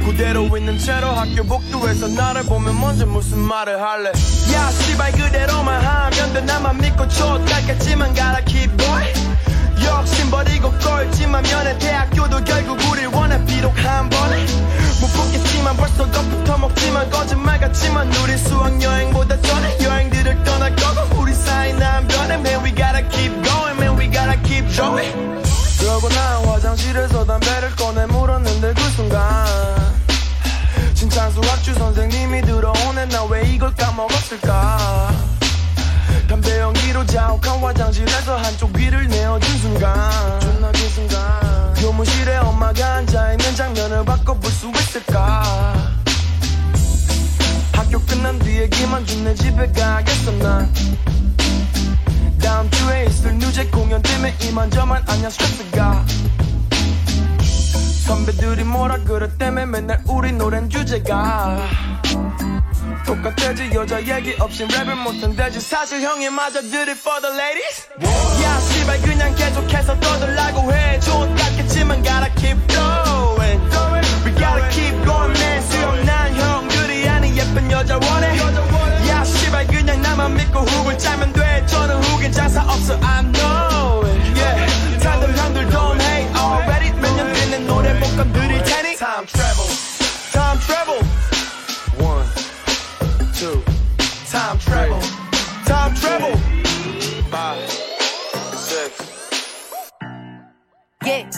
[0.00, 4.08] 그대로 있는 채로 학교 복도에서 나를 보면 먼저 무슨 말을 할래.
[4.08, 6.40] 야 씨발 그대로만 하면 돼.
[6.40, 9.12] 나만 믿고 쫓아갔지만 gotta keep going
[9.84, 11.78] 욕심 버리고 꼴찌만 면해.
[11.78, 13.44] 대학교도 결국 우릴 원해.
[13.44, 14.40] 비록 한 번에
[15.00, 21.72] 못 붙겠지만 벌써 겁부터 먹지만 거짓말 같지만 우리 수학여행보다 전에 여행들을 떠날 거고 우리 사이
[21.74, 23.78] 난 변해 Man we gotta keep going.
[23.78, 25.31] Man we gotta keep going
[37.06, 40.40] 자욱한 화장실에서 한쪽 귀를 내어준 순간.
[40.40, 41.74] 존나 그 순간.
[41.74, 45.42] 교무실에 엄마가 앉아있는 장면을 바꿔볼 수 있을까?
[47.72, 50.72] 학교 끝난 뒤에 김한준 내 집에 가겠어 난
[52.40, 56.04] 다음 주에 있을 뉴제 공연 때문에 이만저만 아냐 스트레스가.
[58.06, 61.58] 선배들이 뭐라 그랬다며 맨날 우리 노랜 주제가
[63.06, 67.88] 똑같대지 여자 얘기 없인 랩을 못한대지 사실 형이 맞아 did it for the ladies
[68.42, 73.60] 야 씨발 그냥 계속해서 떠들라고 해 좋은 닦겠지만 gotta keep going
[74.24, 78.38] we gotta keep going man 수영 난 형들이 아닌 예쁜 여자 원해
[79.08, 84.40] 야 씨발 그냥 나만 믿고 훅을 짜면 돼 저는 훅엔 장사 없어 I know it
[84.40, 89.68] yeah 다들 형들 don't hate already 몇년 뒤내 노래 못 건드릴 테니 time travel
[90.32, 91.11] time travel
[93.41, 93.61] two,
[94.29, 94.99] time travel,
[95.65, 96.35] time travel,
[97.29, 97.69] five,
[98.55, 99.03] six.
[101.05, 101.29] Yeah.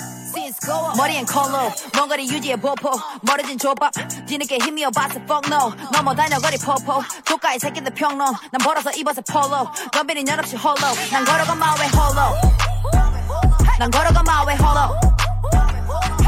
[0.97, 2.91] 머리엔 컬러 뭔가를 유지해 보포
[3.21, 3.91] 멀어진 조밥
[4.27, 9.67] 뒤늦게 힘이어 봤어 fuck no 넘어다녀 거리 포포 조카의 새끼들 평론 난 벌어서 입어서 폴로
[9.91, 10.75] 덤비는 연없이 홀로
[11.11, 12.35] 난 걸어가 my way 홀로
[13.79, 14.99] 난 걸어가 my way 홀로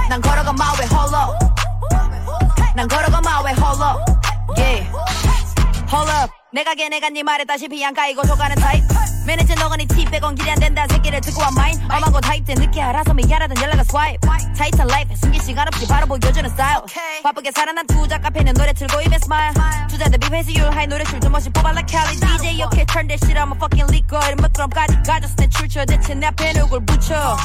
[0.10, 1.38] 난 걸어가 my way 홀로
[2.76, 4.06] 난 걸어가 my way 홀로
[4.58, 4.92] yeah
[5.93, 6.31] Hold up.
[6.53, 8.83] 내가 걔 내가 네 말에 다시피 안 까이고 속가는 타입.
[9.27, 10.87] 매니저 너가 네 팁백건 길이 안 된다.
[10.89, 14.27] 새끼를 듣고 와 마인 엄한 거 타입 때 늦게 알아서 미안하던 연락을 스와이프
[14.57, 16.79] 타이트한 라이프 숨길 시간 없이 바로 보여주는 스타일
[17.23, 19.53] 바쁘게 살아난 투자 카페는 노래 틀고 입에 스마일
[19.89, 22.17] 투자들 비페이스율 하이 노래 출좀 없이 뽑아 like Kelly.
[22.17, 24.07] DJ okay turn that shit I'm a fucking leak.
[24.07, 27.37] 이런 것들까지 가졌을 때 출처 대체 내 앞에 누굴 붙여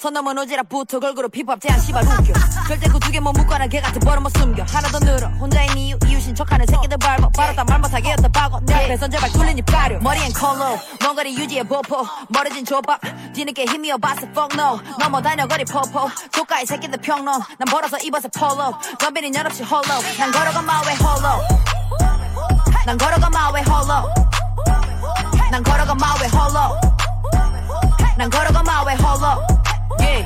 [0.00, 2.32] 선 넘은 오지랖부터 걸그룹 힙합 제한 씨발 웃겨.
[2.66, 4.64] 절대 그 두 개 못 묶거나 걔 같은 버릇 못 숨겨.
[4.64, 5.28] 하나 더 늘어.
[5.38, 9.28] 혼자인 이유 이유신 척하는 새끼들 밟아 바로다 말 못하게 였다 박어 내 앞에선 제발
[9.58, 9.98] 입 가려.
[10.00, 10.78] 머리엔 컬러.
[11.02, 12.98] 뭔가를 유지해 보포 멀어진 조밥.
[13.34, 14.80] 뒤늦게 힘이어 봤어 fuck no.
[14.98, 17.34] 넘어다녀 거리 포포 조카의 새끼들 평론.
[17.58, 19.82] 난 벌어서 입어서 폴로 덤비는 연없이 홀로
[20.18, 21.44] 난 걸어가 way 홀로
[22.86, 24.08] 난 걸어가 way 홀로
[25.50, 26.80] 난 걸어가 way 홀로
[28.16, 29.59] 난 걸어가 way 홀로
[29.99, 30.25] yeah.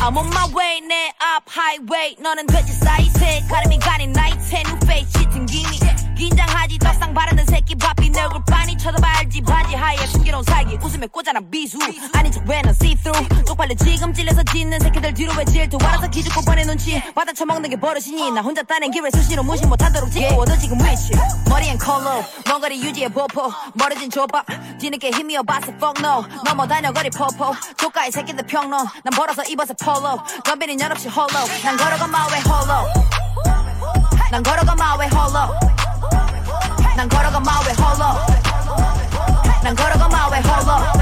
[0.00, 5.10] I'm on my way 내 앞 highway 너는 돼지 사이세 가름이 가린 나이테 new face
[5.12, 5.78] 짙은 기미
[6.23, 6.79] 긴장하지.
[6.79, 9.75] 떡상 바르는 새끼 바삐 내 얼굴 빤히 쳐다봐 알지 바지.
[9.75, 10.77] 하에 숨겨놓은 살기.
[10.81, 11.77] 웃음에 꽂아놔 비수.
[12.13, 13.45] 아닌 척 왜는 see through?
[13.45, 15.77] 쪽팔려 지금 찔려서 짖는 새끼들 뒤로 왜 질투?
[15.81, 17.01] 알아서 기죽고 뻔해 눈치.
[17.13, 18.31] 받아 처먹는 게 버릇이니.
[18.31, 21.11] 나 혼자 따낸 길을 수시로 무시 못하도록 지켜워도 지금 위치.
[21.49, 22.23] 머리엔 컬러.
[22.47, 23.51] 먼 거리 유지해 보포.
[23.73, 24.45] 멀어진 조밥
[24.79, 26.23] 뒤늦게 힘이어 봤어 fuck no.
[26.45, 28.87] 넘어다녀 거리 포포 조카의 새끼들 평론.
[29.03, 31.27] 난 벌어서 입어서 폴로 덤비는 연 없이 홀로
[31.63, 32.87] 난 걸어가 마왜 홀로
[34.31, 35.82] 난 걸어가 마왜 홀로
[36.96, 38.26] 난 걸어가 마왜 홀로
[39.62, 40.98] 난 걸어가 마왜 홀로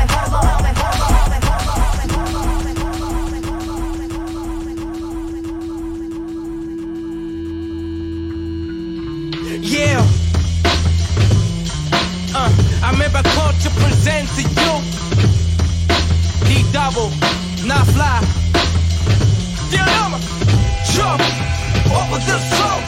[9.62, 10.00] Yeah.
[12.34, 12.50] Uh,
[12.82, 14.72] I'm ever called to present to you.
[16.46, 17.10] D double,
[17.66, 18.20] not fly.
[19.70, 20.20] Yeah, I'm a
[20.92, 21.20] jump
[21.98, 22.80] over the soul.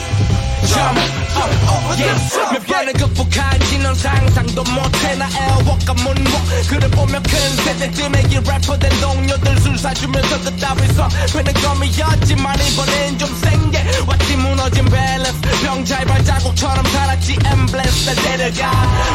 [0.70, 0.98] Jump
[1.36, 2.61] up over the soul.
[2.73, 5.15] 몇 번을 극복한지 넌 상상도 못해.
[5.15, 6.41] 나 애워가 문목.
[6.67, 13.29] 그를 보며 큰 세대쯤의 이 래퍼된 동료들 술 사주면서 그 따위서 회는 검이었지만 이번엔 좀
[13.41, 13.85] 센게.
[14.07, 15.39] 왔지 무너진 밸런스.
[15.61, 18.71] 병잘 발자국처럼 살았지 엠블레스 날 데려가.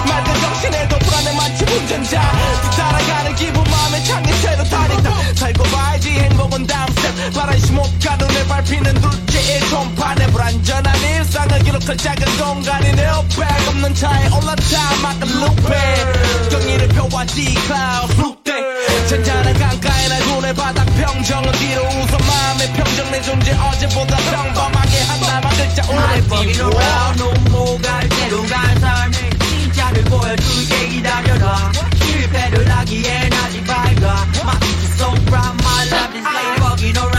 [0.07, 2.23] 맑은 정신에도 불안해 많지 운전자.
[2.63, 5.13] 뒤따라가는 기분 마음에 창이 새로 다니다.
[5.35, 12.39] 살고 봐야지 행복은 다음 스텝 바라시 못 가눈에 밟히는 둘째의 총판에 불안전한 일상을 기록할 작은
[12.39, 20.23] 공간이 내 옆에 없는 차에 올라타 막은 루페 경의를 펴왔지 클라우드 룩대 잔잔한 강가에 날
[20.27, 25.83] 눈에 바닥 평정은 뒤로 웃어 마음의 평정 내 존재 어제보다 평범하게 한다만 글자.
[25.89, 31.73] 오늘 Fucking around 너무 갈 대로 간삶 진짜를 보여줄게 기다려라.
[32.05, 34.27] 실패를 하기엔 아직 밝아.
[34.43, 37.18] My future's so bright my life is like Fucking around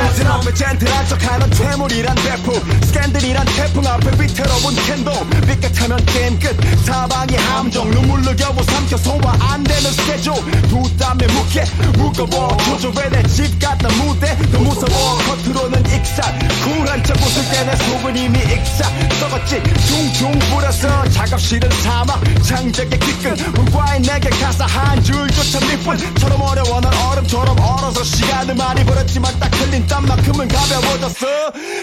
[0.00, 5.12] 난 보고 렛은 앞에 젠틀한 척하는 퇴물이란 배품 스캔들이란 태풍 앞에 비태로운 캔도
[5.46, 6.56] 빛 같으면 게임 끝.
[6.84, 10.34] 사방이 함정 눈물로 겨우 삼켜 소화 안 되는 스케줄.
[10.68, 11.64] 두 땀에 묵게
[11.98, 12.56] 묶어봐.
[12.80, 14.36] 조조의 내집 같은 무대.
[14.50, 15.18] 더 무서워.
[15.18, 18.88] 겉으로는 익산 쿨한 척 웃을 때내 속은 이미 익사.
[19.20, 19.62] 썩었지.
[19.62, 22.20] 둥둥 불어서 작업실은 사막.
[22.42, 26.80] 창작의 기끈 문과에 내게 가사 한 줄조차 밑분처럼 어려워.
[26.80, 31.25] 난 얼음처럼 얼어서 시간을 많이 벌었지만 딱 흘린 땀만큼은 가벼워졌어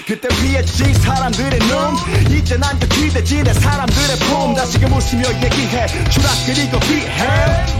[0.06, 6.78] 그때 피했지 사람들의 눈 이제 난또 기대지 내 사람들의 품 다시금 웃으며 얘기해 추락 그리고
[6.80, 7.10] 비해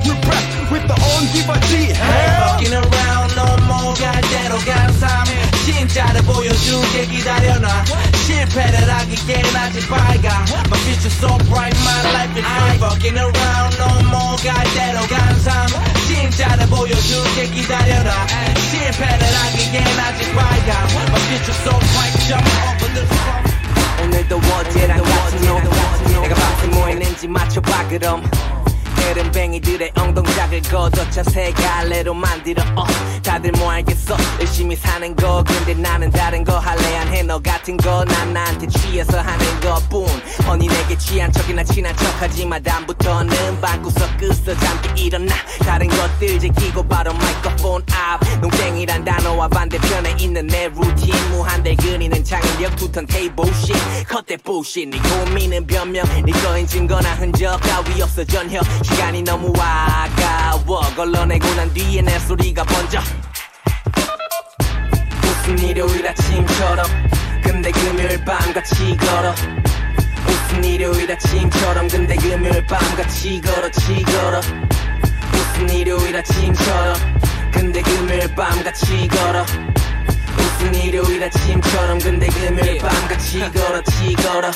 [0.02, 5.24] Repress with the on give G Fucking around 너무 갈 대로 간삶
[5.64, 7.84] 진짜를 보여줄게 기다려놔
[8.26, 14.36] 실패를 하기엔 아직 밝아 My future so bright my life is great Fucking around 너무
[14.42, 18.26] 갈 대로 간삶 진짜를 보여줄게 기다려놔
[18.70, 23.52] 실패를 하기엔 아직 밝아 My future so bright jump over the top
[24.02, 25.62] 오늘도 어제랑 같은 놈
[26.22, 28.22] 내가 밤새 뭐 했는지 맞춰봐 그럼
[29.01, 32.63] 에른뱅이들의 엉덩작을 걷어쳐 세 갈래로 만들어.
[32.75, 32.85] 어,
[33.23, 34.15] 다들 뭐 알겠어?
[34.39, 35.43] 열심히 사는 거.
[35.45, 36.97] 근데 나는 다른 거 할래.
[36.97, 38.03] 안 해 너 같은 거.
[38.05, 40.07] 난 나한테 취해서 하는 것뿐.
[40.47, 45.33] 허니 내게 취한 척이나 친한 척하지만 다음부터는 방구석 끝서 잠기 일어나.
[45.59, 48.21] 다른 것들 제끼고 바로 마이크폰 앞.
[48.41, 51.13] 농땡이란 단어와 반대편에 있는 내 루틴.
[51.31, 53.73] 무한대 그리는 창의력 두턴 테이블 씨
[54.07, 56.05] 컷대 부신 네 고민은 변명.
[56.25, 60.79] 네 거인 증거나 흔적 따위 없어 전혀 시간이 너무 아까워.
[60.95, 62.99] 걸러내고 난 뒤에 내 소리가 번져.
[65.21, 66.85] 무슨 일요일 아침처럼
[67.43, 69.33] 근데 금요일 밤같이 걸어.
[70.25, 74.41] 무슨 일요일 아침처럼 근데 금요일 밤같이 걸어 치 걸어.
[75.31, 76.95] 무슨 일요일 아침처럼
[77.51, 79.45] 근데 금요일 밤같이 걸어.
[80.35, 84.51] 무슨 일요일 아침처럼 근데 금요일 밤같이 걸어 치 걸어.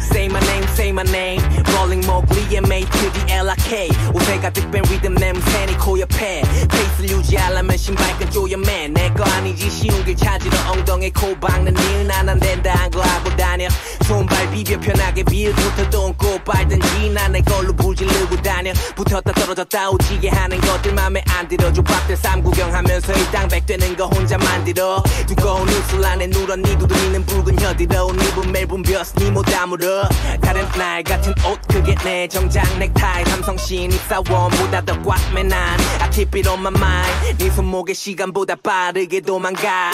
[0.00, 1.42] Say my name, say my name.
[1.74, 2.88] Rolling Mowgli의 made
[3.28, 6.42] LRK 옷에 가득 뺀 리듬 냄새니 코 옆에.
[6.70, 12.74] 페이스를 유지하려면 신발끈 조여매 내거 아니지 쉬운 길 찾으러 엉덩이 코 박는 일 난안 된다
[12.74, 13.68] 한 거 하고 다녀.
[14.06, 18.72] 손발 비벼 편하게 빌부터 똥꼬 빨든지 난내 걸로 부질르고 다녀.
[18.94, 24.36] 붙었다 떨어졌다 오지게 하는 것들 맘에 안 들어 조밥들 쌈 구경하면서 일당백 되는 거 혼자
[24.38, 25.02] 만들어.
[25.26, 28.04] 두꺼운 입술 안에 누런 니 두드리는 붉은 혀들어.
[28.06, 30.08] 옷 입은 멜분 벼스 니 못 아물어.
[30.40, 36.10] 다른 날 같은 옷 그게 내 정장 넥타이 high 감성 신입사원보다 더 꽉 매난 I
[36.10, 36.74] keep it on my.
[36.74, 39.90] mind 네 손목에 시간보다 빠르게 도망가.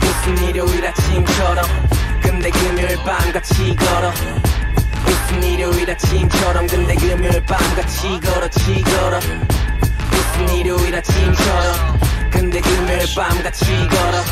[0.00, 1.64] 무슨 일요일 아침처럼
[2.22, 4.12] 근데 금요일 밤같이 걸어.
[5.04, 9.20] 무슨 일요일 아침처럼 근데 금요일 밤같이 걸어 치 걸어.
[10.10, 14.22] 무슨 일요일 아침처럼 근데 금요일 밤같이 걸어.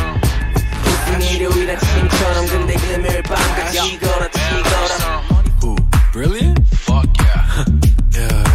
[0.84, 5.20] 무슨 일요일 아침처럼 근데 금요일 밤같이 걸어 치 걸어.
[6.12, 6.60] Brilliant?
[6.74, 7.09] Fuck.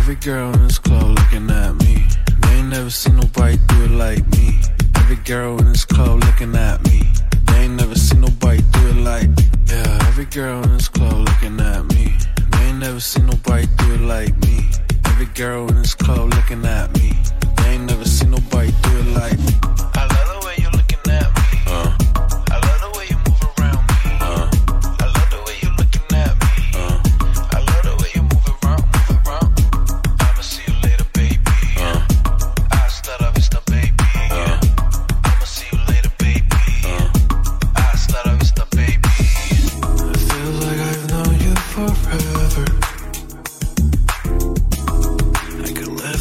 [0.06, 2.06] Every girl in this club looking at me.
[2.42, 4.62] They ain't never seen nobody do it like me.
[4.98, 7.02] Every girl in this club looking at me.
[7.48, 9.44] They ain't never seen nobody do it like me.
[9.66, 12.14] Yeah, every girl in this club looking at me.
[12.52, 14.70] They ain't never seen nobody do it like me.
[15.06, 17.12] Every girl in this club looking at me.
[17.58, 19.54] They ain't never seen nobody do it like me.
[19.96, 20.15] I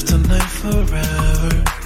[0.07, 1.84] tonight forever.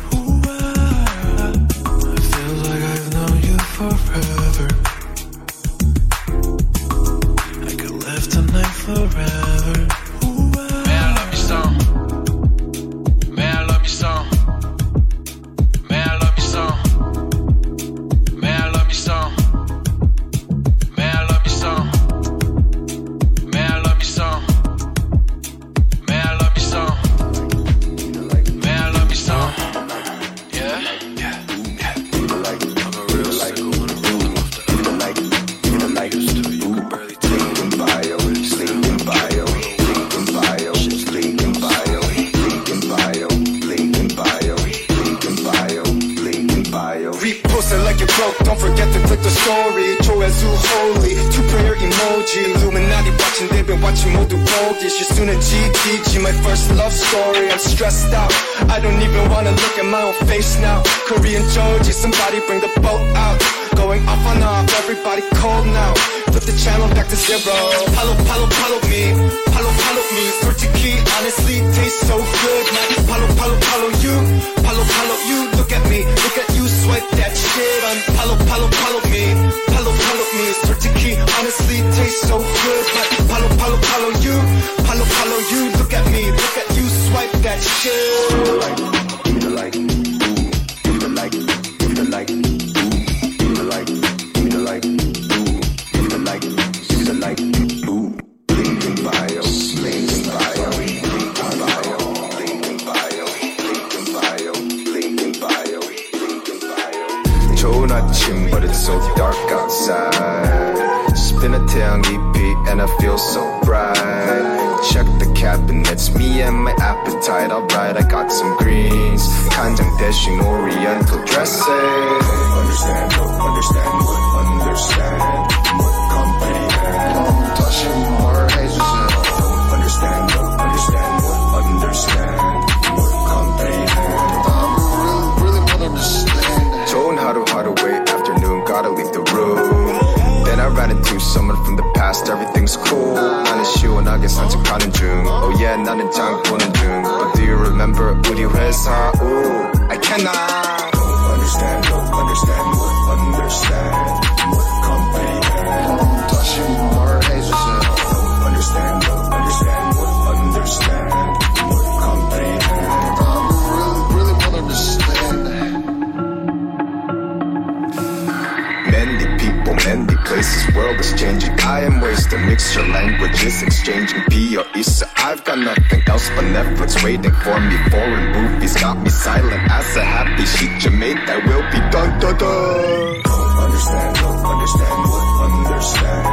[172.30, 174.82] to mix your languages, exchanging P or E.
[174.82, 177.76] So I've got nothing else but Netflix waiting for me.
[177.90, 182.20] Foreign movies got me silent as a happy sheet you made that will be done.
[182.20, 183.22] dun dun.
[183.24, 186.24] Don't understand, don't understand, what understand,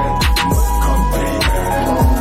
[0.51, 1.43] don't comprehend.
[1.85, 2.11] Don't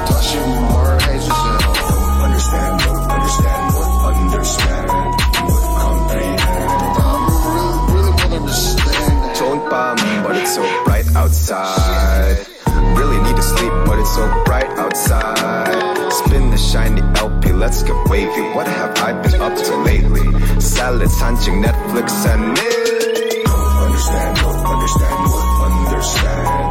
[2.27, 4.87] understand, don't understand, don't understand,
[5.35, 6.41] don't comprehend.
[6.95, 7.19] I
[7.51, 9.39] really, really want to understand.
[9.39, 9.63] Don't
[10.23, 11.84] but it's so bright outside
[14.79, 16.13] outside.
[16.13, 18.43] Spin the shiny LP, let's get wavy.
[18.55, 20.61] What have I been up to lately?
[20.61, 23.45] Salad, hunching, Netflix, and me.
[23.45, 26.64] Don't Understand, Don't understand, understand.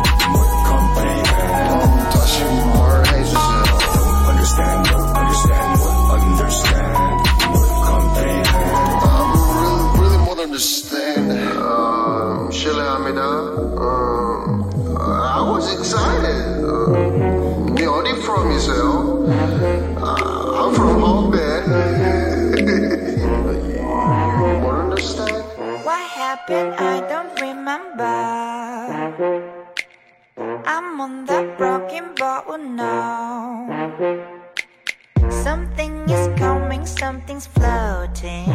[37.34, 38.50] Something's floating.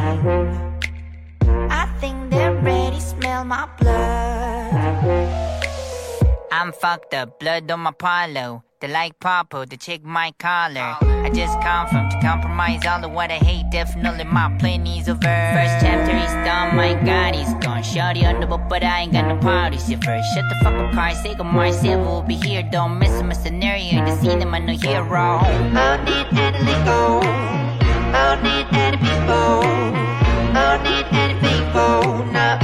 [1.71, 5.35] I think they're ready, smell my blood.
[6.53, 8.63] I'm fucked up, blood on my polo.
[8.81, 10.97] The like Papa, the chick my collar.
[11.03, 13.69] I just come from to compromise all of what I hate.
[13.73, 15.21] Definitely my plan is over.
[15.21, 17.83] First chapter is done, my God, he's gone.
[17.83, 20.35] Shorty on the boat, but I ain't got no party first.
[20.35, 22.63] Shut the fuck up, car, say goodbye, say we'll be here.
[22.63, 25.41] Don't miss my scenario the cinema, no hero.
[25.43, 27.88] I need any lingo.
[28.21, 29.63] I need any people.
[30.57, 32.25] I don't need any people.
[32.33, 32.63] Not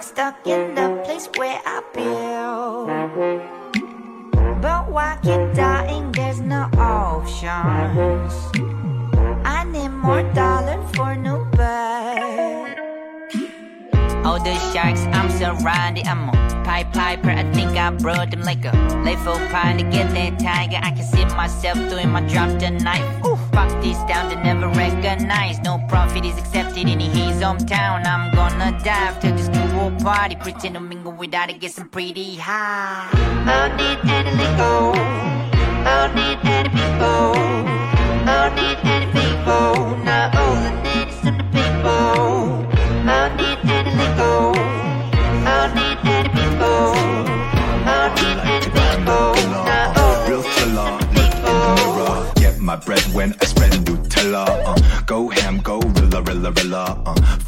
[0.00, 2.88] I'm stuck in the place where I build.
[4.62, 6.10] But why keep dying?
[6.12, 8.32] There's no options.
[9.44, 12.78] I need more dollars for new bird.
[14.24, 16.06] All the sharks, I'm surrounded.
[16.06, 16.30] I'm
[16.70, 17.30] Pied Piper.
[17.30, 18.72] I think I brought them like a
[19.04, 20.78] lethal pine to get that tiger.
[20.80, 23.02] I can see myself doing my drop tonight.
[23.26, 25.58] Ooh, fuck this down to never recognize.
[25.60, 28.06] No profit is accepted in his hometown.
[28.06, 30.36] I'm gonna dive to this cool party.
[30.36, 33.10] Pretend to mingle without it, get some pretty high.
[33.56, 34.50] I need any.
[35.82, 37.34] I need any people.
[38.30, 39.96] I need any people.
[40.04, 40.89] Not all the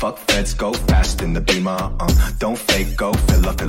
[0.03, 1.79] fuck feds, go fast in the beamer.
[2.01, 2.59] Uh, don't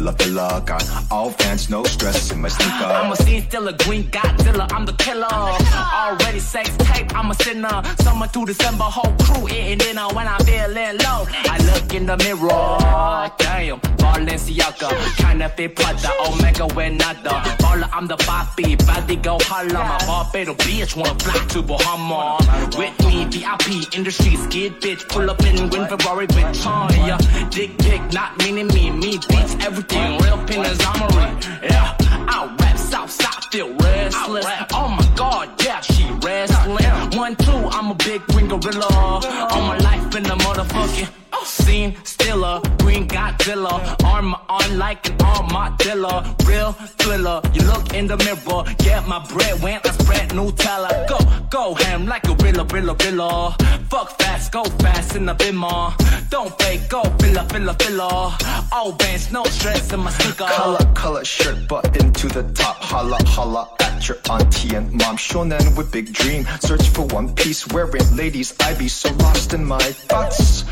[0.03, 1.11] go filla, filla, filla.
[1.11, 2.85] All fans, no stress in my sneaker.
[2.85, 5.27] I'm a scene stealer, green Godzilla, I'm the killer.
[5.27, 7.81] Already sex tape, I'm a sinner.
[7.99, 11.25] Summer to December, whole crew eating dinner when I'm feeling low.
[11.53, 17.41] I look in the mirror, damn, Balenciaga, kinda fit Prada, Omega when nada.
[17.63, 19.73] Baller, I'm the Bobby, body go holla.
[19.73, 22.37] My Barbados bitch wanna fly to Bahama.
[22.77, 27.17] With me, VIP, industry, skid bitch, pull up in Win Ferrari bitch, oh yeah.
[27.49, 29.92] Dick pic, not meaning me, me beats everything.
[29.93, 31.29] Real penis, armory,
[31.63, 31.95] yeah.
[32.01, 34.45] I rap Southside, feel restless.
[34.73, 37.17] Oh my god, yeah, she wrestling.
[37.17, 38.87] One, two, I'm a big green gorilla.
[38.89, 42.61] All my life in the motherfucking scene, stiller.
[42.79, 46.23] Green Godzilla, armor on like an armadillo.
[46.45, 48.63] Real thriller, you look in the mirror.
[48.77, 51.07] Get my bread when I spread Nutella.
[51.07, 51.17] Go,
[51.49, 53.55] go ham like a rilla, rilla, rilla.
[53.89, 55.93] Fuck fast, go fast in the bimmer.
[56.29, 58.31] Don't fake, go filler, filler, filler.
[58.71, 60.45] All bands, no stress in my sneaker.
[60.45, 62.77] Color, color shirt button to the top.
[62.77, 65.17] Holla, holla at your auntie and mom.
[65.17, 66.45] Shonen with big dream.
[66.59, 68.55] Search for one piece wearing ladies.
[68.59, 70.65] I be so lost in my thoughts.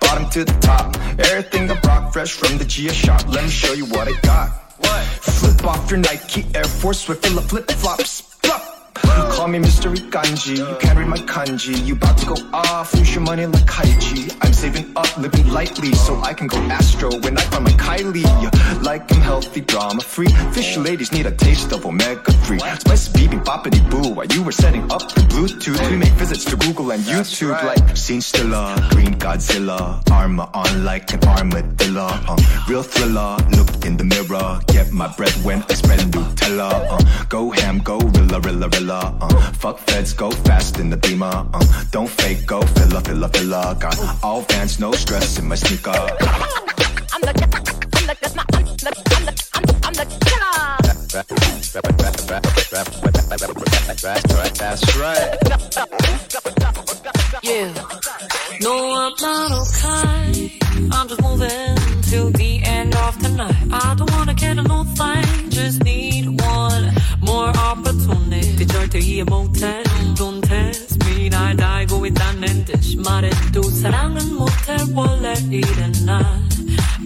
[0.00, 3.26] Bottom to the top, everything I rock fresh from the Gia shop.
[3.28, 4.50] Let me show you what I got.
[4.78, 5.04] What?
[5.04, 7.08] Flip off your Nike Air Force
[7.38, 8.20] of flip flops.
[8.42, 8.77] Flop.
[9.02, 9.94] Call me Mr.
[9.94, 11.84] Ikanji, you can't read my kanji.
[11.86, 14.36] You about to go off, lose your money like Kaiji.
[14.42, 18.24] I'm saving up, living lightly, so I can go astro when I find my Kylie.
[18.82, 20.28] Like I'm healthy, drama free.
[20.52, 22.58] Fish ladies need a taste of omega 3.
[22.58, 25.90] Spicy BB boppity boo, while you were setting up your Bluetooth.
[25.90, 31.12] We make visits to Google and YouTube like Scene Stiller, Green Godzilla, armor on like
[31.12, 32.08] an armadillo.
[32.28, 32.36] Uh,
[32.68, 36.70] real thriller, look in the mirror, get my bread when I spread Nutella.
[36.90, 38.87] Uh, go ham, go rilla, rilla, rilla.
[38.90, 41.46] Uh, fuck feds, go fast in the beamer.
[41.52, 43.78] Uh, don't fake, go filla, filla, filla.
[43.78, 45.90] Got all fans, no stress in my sneaker.
[45.90, 46.06] I'm
[47.20, 47.58] the, I'm the,
[47.94, 50.48] I'm the, I'm the, I'm the, I'm the killer.
[54.58, 55.36] That's right.
[57.42, 57.72] Yeah.
[58.60, 60.58] No, I'm not okay.
[60.90, 63.54] I'm just moving till the end of the night.
[63.70, 65.50] I don't wanna get a no thing.
[65.50, 66.17] Just need one
[67.48, 68.56] your opportunity.
[68.56, 69.82] 그절 대의에 못해
[70.14, 76.48] don't test me 날 달고 있다는 듯이 말해도 사랑은 못해 원래 이래 난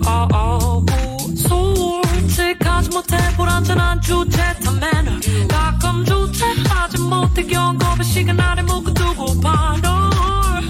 [0.06, 1.36] oh, oh, oh.
[1.36, 5.12] 솔직하지 못해 불안전한 주제 탐매너
[5.48, 9.88] 가끔 주체하지 못해 경고의 시간 아래 묶어두고 바로.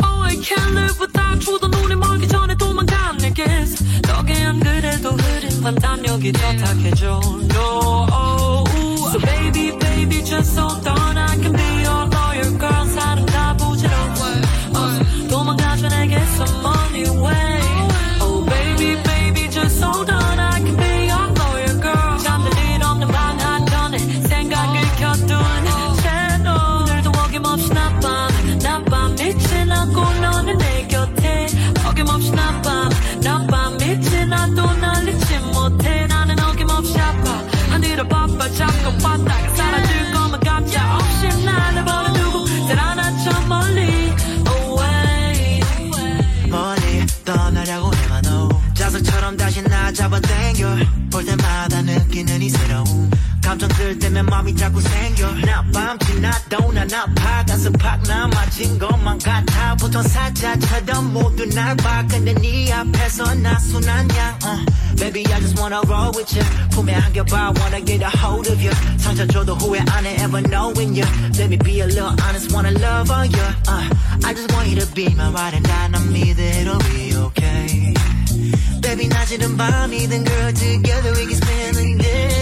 [0.03, 1.59] Oh I can't live without you.
[1.69, 3.85] 눈이 멀기 전에 도망간 내게서.
[4.03, 8.32] 너게 안 그래도 흐린 판단력이 더 탁해져 no oh.
[10.43, 11.72] Hold on I can be
[53.82, 60.04] 감정들 때문에 마음이 자꾸 생겨 낮밤 지나도 난 아파 가슴 팍나 맞은 것만 같아 보통
[60.04, 64.66] 사자처럼 모두 날봐 근데 네 앞에서 나 순한 양 uh.
[64.98, 68.72] Baby I just wanna roll with you 품에 안겨봐 wanna get a hold of you
[68.98, 71.06] 상처 줘도 후회 안 해 ever knowing you
[71.38, 73.90] Let me be a little honest wanna love on you uh.
[74.24, 77.94] I just want you to be my ride and die 난 믿어 it'll be okay
[78.82, 82.41] Baby 낮이든 밤이든 girl together we can spend the day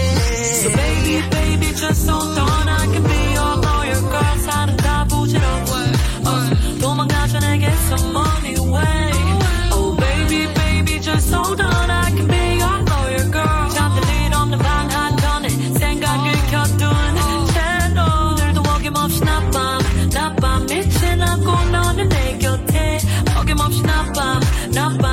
[0.60, 2.68] So baby, baby, just hold on.
[2.68, 4.38] I can be your lawyer, girl.
[4.44, 5.70] 사람 다 부지러워.
[6.26, 9.12] Uh, 도망가줘 내게 some money way.
[9.72, 11.90] Oh baby, baby, just hold on.
[11.90, 13.68] I can be your lawyer, girl.
[13.74, 15.48] 잠들 일 없는 방 한켠에
[15.78, 16.90] 생각을 켜둔
[17.54, 19.78] 채널 오늘도 어김없이 낮밤
[20.12, 22.98] 낮밤 빛이 나고 너는 내 곁에
[23.36, 24.40] 어김없이 낮밤
[24.72, 25.09] 낮밤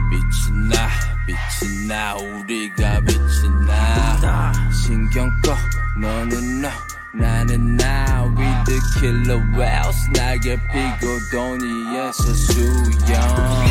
[0.09, 0.89] 빛이 나,
[1.25, 4.51] 빛이 나, 우리가 빛이 나.
[4.71, 5.55] 신경 꺼,
[5.99, 6.69] 너는 너,
[7.13, 8.23] 나는 나.
[8.37, 13.67] We the killer whales, 날개 피고 도니에서 수영.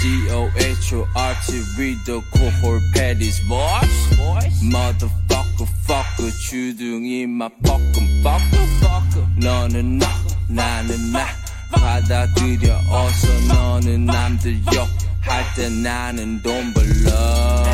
[0.00, 4.62] C-O-H-O-R-T, we the cohort petties, boys.
[4.62, 9.34] Motherfucker, fucker, 주둥이 막 뻐끔, 뻐끔, 뻐끔.
[9.36, 10.06] 너는 너,
[10.48, 11.26] 나는 나.
[11.72, 17.65] 받아들여 어서 너는 남들 욕할 때 나는 돈 벌러.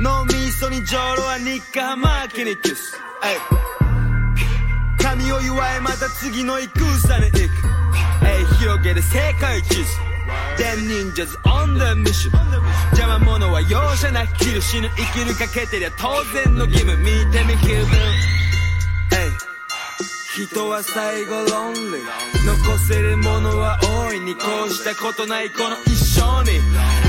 [0.00, 2.96] 脳みそにジョロはニカマーキニキス。
[3.22, 7.44] エイ神を祝いまた次の戦に行く。
[8.26, 9.90] エイ広げる世界地図。
[10.56, 12.30] Dead ninjas on the mission
[12.92, 16.96] 邪魔者は容赦なく切る死ぬ生きるかけてりゃ当然の義務。
[16.98, 17.86] 見てみ気分。
[20.34, 24.34] 人は最後ロンリー残せるものは大いに。
[24.34, 26.58] こうしたことないこの一生に。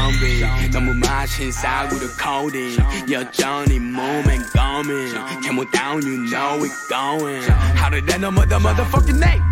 [0.00, 2.76] zombie 너무 마신 싸구려 codeine
[3.10, 7.46] 여전히 몸엔 coming Came down you know it going
[7.76, 9.42] 하루에 내 넘어 the motherfucking name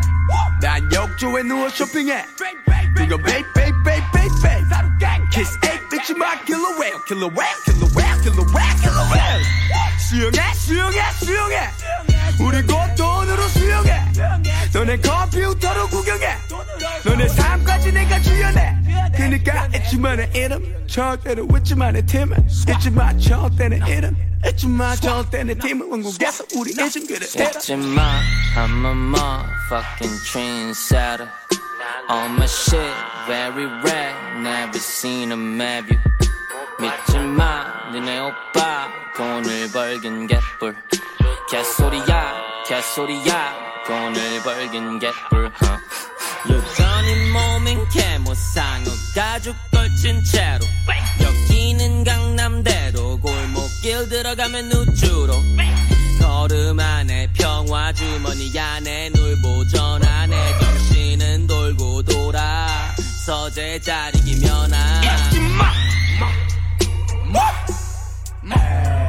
[0.61, 2.25] 난 욕조에 누워 쇼핑해
[3.05, 4.68] 이거 babe babe babe babe babe
[5.32, 9.44] Kiss 8 bitch my killer whale killer whale killer whale killer whale killer whale
[10.10, 11.56] 수영해 수영해 수영해
[12.42, 14.02] 우리 곧 돈으로 수영해
[14.74, 16.36] 너네 컴퓨터로 구경해
[17.06, 18.76] 너네 삶까지 내가 주연해
[19.16, 24.16] 그니까 잊지만의 이름 절대로 잊지만의 팀은 잊지마 절대는 이름
[24.48, 28.20] 잊지마 절대는 팀은 왕국에서 우리 잊은 그를 해라 잊지 마,
[28.56, 31.39] I'm a motherfucking trendsetter.
[32.10, 32.94] All my shit
[33.28, 36.00] very rare, never seen a map you.
[37.36, 40.76] 마, 니네 오빠 돈을 벌긴 개뿔.
[41.50, 42.34] 개소리야,
[42.68, 45.52] 개소리야, 돈을 벌긴 개뿔.
[45.62, 45.80] huh.
[46.50, 50.66] 여전히 몸인 개모상어 가죽 걸친 채로
[51.22, 55.34] 여기는 강남대로 골목길 들어가면 우주로
[56.22, 60.89] 걸음 안에 평화 주머니 안에 놀 보전 안에 정신
[61.39, 62.95] 은 돌고 돌아
[63.25, 65.01] 서재 자리기면 아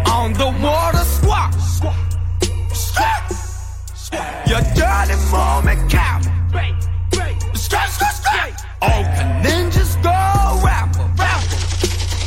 [0.08, 1.54] On the water squat
[4.48, 10.12] Your dirty moment count Straight, straight, straight All the ninjas go
[10.64, 11.58] rapper, rapper,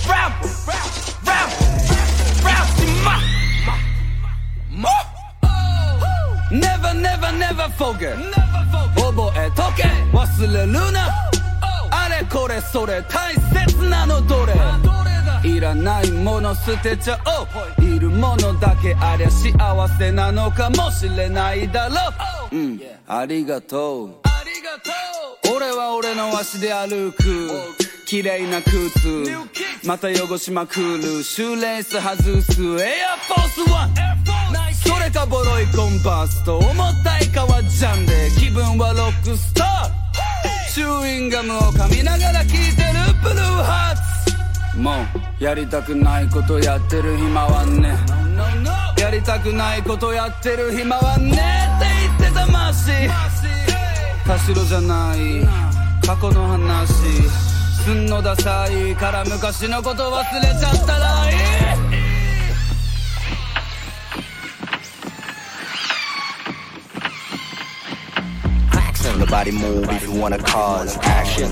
[0.08, 1.66] rapper, rapper, rapper,
[2.44, 2.88] rapper,
[6.53, 8.15] Never never never forget.
[8.95, 9.83] 覚えとけ
[10.15, 11.09] 忘れるな
[11.91, 14.53] あれこれそれ大切なのどれ
[15.49, 21.95] いらないもの捨てちゃおういるものだけありゃ幸せなのかもしれないだろ
[22.51, 24.09] ううんありがとう
[25.55, 27.49] 俺は俺の足で歩く
[28.05, 29.27] 綺麗な靴
[29.85, 34.12] また汚しまくるシューレース外すエアフォースワン
[35.13, 42.59] かボロいコンパスと重たい革ジャンで気分はロックスターチューインガムを噛みながら聴いてる
[43.21, 44.77] ブルーハーツ。
[44.79, 44.91] も
[45.39, 47.95] うやりたくないことやってる暇はね。
[48.99, 51.29] やりたくないことやってる暇はね。
[51.29, 51.37] って
[52.19, 52.87] 言ってたマシ
[54.25, 55.45] 田代じゃない。
[56.03, 56.91] 過去の話。
[57.83, 58.95] すんのダサい。
[58.95, 61.33] から昔のこと忘れちゃったらい
[61.69, 61.72] い。
[69.23, 71.49] The body move if you wanna cause action.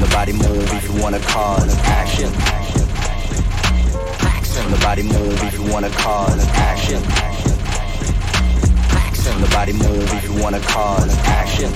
[0.00, 2.30] The body move if you wanna cause action.
[4.70, 7.02] The body move if you wanna cause action.
[9.42, 11.72] The body move if you wanna cause action.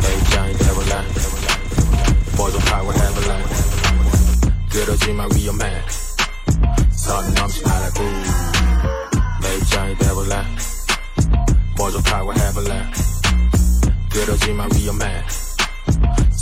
[0.00, 1.04] Hey, giant, never lie.
[2.38, 3.44] Boys on fire, whatever lie.
[4.70, 5.82] Good old dream, I be your man.
[6.90, 8.26] Son, I'm just out of groove.
[9.42, 10.73] Hey, giant, never lie
[11.83, 12.91] Devil Boys of power have a line
[14.09, 15.23] 그러지마 위험해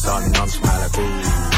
[0.02, 1.02] 선 넘지 말라고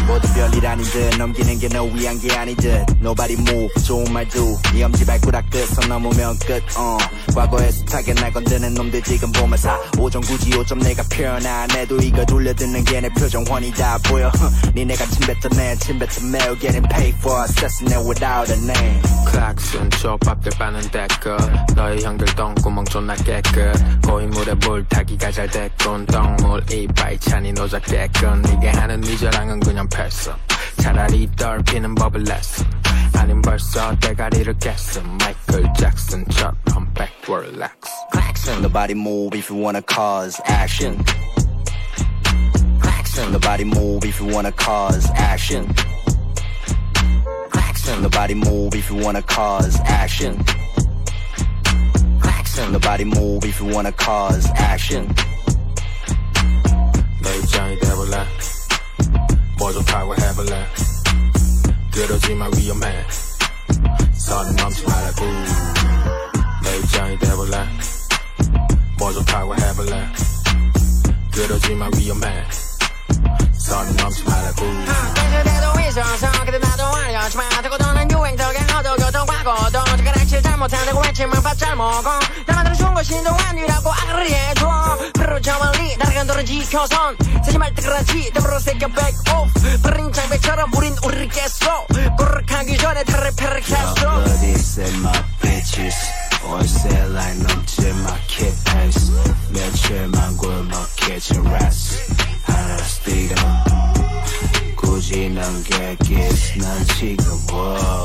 [0.07, 2.85] 모두 별일 아닌 듯 넘기는 게 너 위한 게 아닌 듯.
[3.01, 7.35] Nobody move 좋은 말도 네 엄지 발가락 끝선 넘으면 끝 uh.
[7.35, 12.25] 과거에서 타겟날 건드는 놈들 지금 보면 사 5점 굳이 5점 내가 표현 안 해도 이거
[12.27, 14.31] 돌려듣는 게 내 표정 훤히 다 보여.
[14.77, 19.03] 니네가 침뱉어내 침뱉어 매우 getting paid for assassinate without a name.
[19.27, 21.37] 클락슨 족밥들 빠는 댓글
[21.75, 23.73] 너희 형들 똥구멍 존나 깨끗.
[24.07, 26.07] 고인물에 물 타기가 잘 됐군.
[26.07, 30.32] 똥물 이빨 찬이 노자 깨끗 네가 하는 네 자랑은 그냥 패스
[30.82, 32.66] 차라리 떨피는 법을 냈어
[33.14, 36.56] 아님 벌써 대가리를 깼어 마이클 잭슨처럼
[36.94, 37.90] backward legs
[38.62, 40.98] Nobody move if you wanna cause action.
[43.32, 45.68] Nobody move if you wanna cause action.
[48.02, 50.44] Nobody move if you wanna cause action.
[52.72, 55.14] Nobody move if you wanna cause action.
[57.24, 58.28] 너희 입장이 돼볼래
[59.58, 60.68] 뭐좀 타고 해볼래
[61.94, 63.06] 그러지만 위험해
[64.14, 65.26] 선 넘지 말라고
[66.64, 67.68] 내 입장이 돼볼래
[68.98, 70.08] 뭐좀 타고 해볼래
[71.34, 72.46] 그러지만 위험해
[73.54, 81.02] 선 넘지 말라고 그대도 있어서 그대 나도 알려지만 되고 도는 유행덕에 너도 교통과고도 젓가락질 잘못한다고
[81.02, 82.20] 외치면 밥 먹어
[83.23, 84.99] 너 아니라고 아그리 해줘.
[85.15, 88.33] 프로 저 멀리 날아간 도는 지켜선 사지 말 뜨그라지.
[88.33, 91.87] 더불어 새겨 백오프 버린 장배처럼 우린 우리를 깼어.
[92.17, 93.05] 꼬르륵하기 전에
[94.43, 95.97] it's in my bitches.
[96.45, 99.13] 월세 라인 넘지 마 keep pace
[99.51, 100.37] 며칠만
[100.97, 101.99] kitchen rats
[102.45, 103.37] 하나 스티금
[104.77, 106.59] 굳이 넘겨기스.
[106.59, 108.05] 난 지금 wow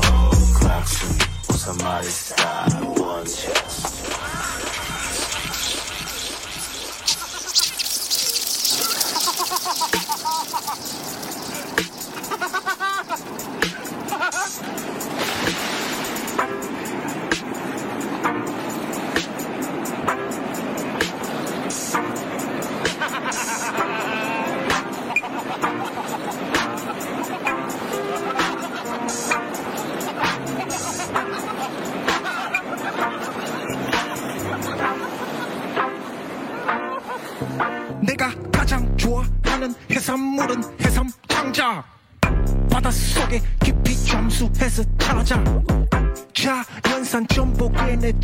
[0.58, 1.29] 클
[1.60, 4.06] somebody's died one chest.
[14.08, 15.09] Ha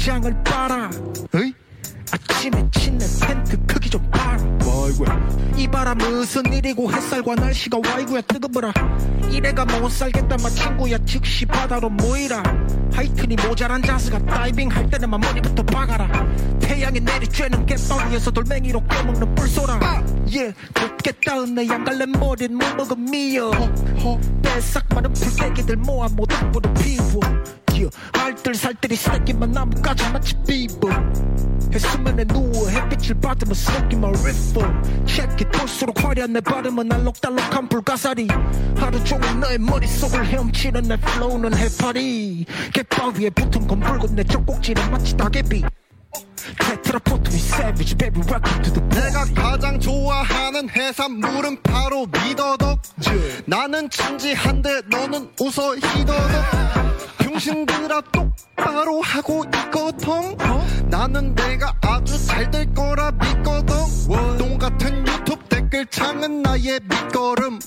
[0.07, 0.89] 내장을 빨아
[1.35, 1.53] 어이?
[2.13, 4.37] 아침에 친내 팬트 크기 좀 봐라.
[4.65, 5.29] 와이구야.
[5.57, 8.21] 이 바람 무슨 일이고 햇살과 날씨가 와이구야.
[8.21, 8.73] 뜨거워라.
[9.33, 10.97] 이래가 못 살겠다 마 친구야.
[11.05, 12.41] 즉시 바다로 모이라.
[12.93, 16.09] 하이튼이 모자란 자스가 다이빙 할 때는만 머리부터 박아라.
[16.61, 20.05] 태양이 내리쬐는 갯벌 위에서 돌멩이로 깨먹는 뿔소라.
[20.37, 23.51] 예 곱게 따은 내 양갈래 머리는 못 먹은 미어.
[24.43, 27.21] 뱃삭 많은 풀떼기들 모아 뿌려 피워
[27.79, 30.89] 예, 알뜰 살뜰이 새끼만 나무까지 마치 비버
[31.73, 38.29] 해수면에 누워 햇빛을 받으며 새끼만 리퍼 체크 볼수록 화려한 내 발음은 알록달록한 불가사리.
[38.77, 42.47] 하루 종일 너의 머릿속을 헤엄치는 내 flow는 해파리.
[42.73, 45.63] 갯바위에 붙은 건 붉은 내 젖꼭지는 마치 따개비.
[48.89, 52.81] 내가 가장 좋아하는 해산물은 바로 미더덕.
[53.45, 56.96] 나는 진지한데 너는 웃어 히더덕
[57.27, 60.37] 병신들아 똑바로 하고 있거든.
[60.89, 63.75] 나는 내가 아주 잘 될 거라 믿거든.
[64.39, 67.59] 똥 같은 유튜브 댓글창은 나의 밑거름.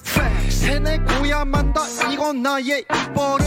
[0.47, 3.43] 세뇌고야 만다 이건 나의 입버릇.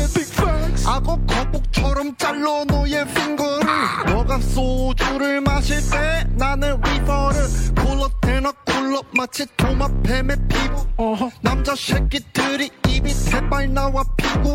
[0.87, 3.67] 악어 거북처럼 잘라 너의 핑거를.
[4.09, 7.41] 너가 소주를 마실 때 나는 리버를.
[7.77, 11.31] 쿨러 대나 쿨러 마치 도마뱀의 피부.
[11.41, 14.55] 남자 새끼들이 입이 대발 나와 피고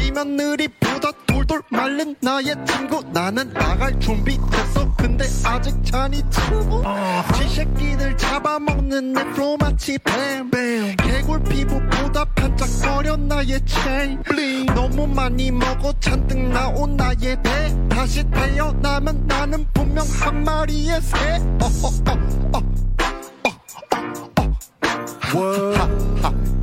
[0.00, 3.02] 지면 느리보다 돌돌 말른 나의 친구.
[3.12, 4.90] 나는 나갈 준비 됐어.
[4.96, 6.82] 근데 아직 잔이 치고
[7.36, 10.96] 지 새끼들 잡아먹는 내 플로 마치 뱀뱀.
[10.96, 17.88] 개굴 피부보다 반짝거려 나의 체인 블링 너무 많이 먹어 잔뜩 나온 나의 배.
[17.90, 21.16] 다시 태어나면 나는 분명 한 마리의 새.
[21.60, 22.60] 어어어어
[25.20, 26.57] 삐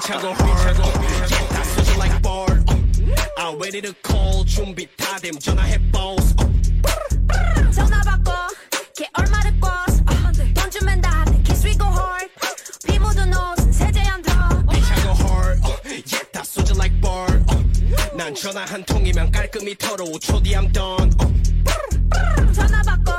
[0.00, 1.48] 차고 삐차고.
[1.48, 2.46] 다 소주 like bar
[3.36, 5.38] I'm ready to call 준비 다됨?
[5.38, 6.34] 전화해 boss.
[7.74, 8.32] 전화 받고
[8.96, 10.02] 걔 얼마를 꿔서.
[10.54, 12.28] 돈 주면 다 kiss we go hard.
[12.86, 15.60] 피 묻은 옷은 세제 안 들어 삐차고 hard
[16.12, 17.26] yeah 다 소주 like bar
[18.14, 20.04] 난 전화 한 통이면 깔끔히 털어.
[20.04, 21.10] 5초 뒤 I'm done.
[22.54, 23.12] 전화 받고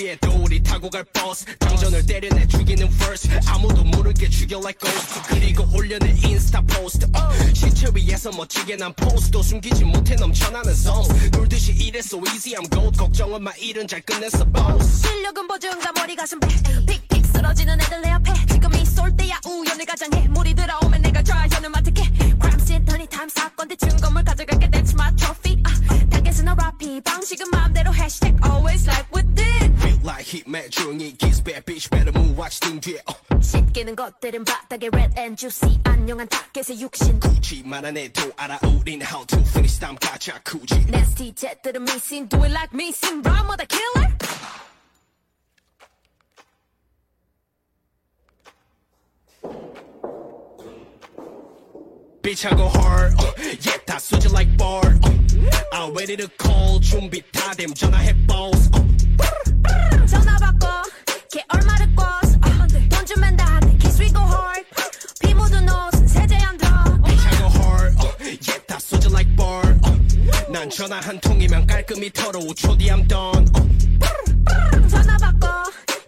[0.00, 1.44] 준비해도 우리 타고 갈 버스.
[1.58, 3.30] 당전을 때려내 죽이는 verse.
[3.46, 5.20] 아무도 모르게 죽여 like ghost.
[5.28, 11.72] 그리고 올려내 인스타 포스트 어, 시체 위에서 멋지게 난 포스도 숨기지 못해 넘쳐나는 songs 놀듯이
[11.72, 12.96] 이랬어 easy I'm gold.
[12.98, 15.02] 걱정은 마 일은 잘 끝냈어 boss.
[15.06, 16.40] 실력은 보증과 머리 가슴.
[16.40, 16.48] 배
[16.86, 17.09] 픽픽
[17.40, 22.60] 쓰러지는 애들 내 앞에 지금이 쏠 때야 우연을 가장해 물이 들어오면 내가 좌현을 맡을게 crime
[22.60, 25.70] scene turning time 사건 대 증거물 가져갈게 that's my trophy 아,
[26.10, 31.88] 타겟은 RIP 방식은 마음대로 hashtag always like within feel like hit 매중이 kiss bad bitch
[31.88, 33.40] better move watch 등 뒤에 어.
[33.40, 39.40] 씻기는 것들은 바닥에 red and juicy 안녕한 타겟의 육신 굳이만 해도 알아 우린 how to
[39.40, 43.66] finish 다음 가자 굳이 nasty jet들은 missing do it like me sing rhyme with a
[43.66, 44.12] killer
[52.22, 53.14] Bitch I go hard.
[53.18, 53.34] 어,
[53.64, 54.86] yeah 다 쏘지 like bar.
[55.02, 55.08] 어,
[55.72, 58.68] I'm ready to call 준비 다 됨 전화해 boss.
[58.74, 60.66] 어, 전화 받고
[61.32, 62.36] 걔 얼마를 꿔서.
[62.36, 64.64] 어, 돈 주면 다내 kiss we go hard.
[65.20, 66.70] 비 묻은 옷은 세제 안 들어
[67.04, 67.96] Bitch I go hard.
[67.98, 69.66] 어, yeah 다 쏘지 like bar.
[69.84, 73.46] 어, 난 전화 한 통이면 깔끔히 털어 5초 뒤 I'm done.
[73.56, 75.46] 어, 전화 받고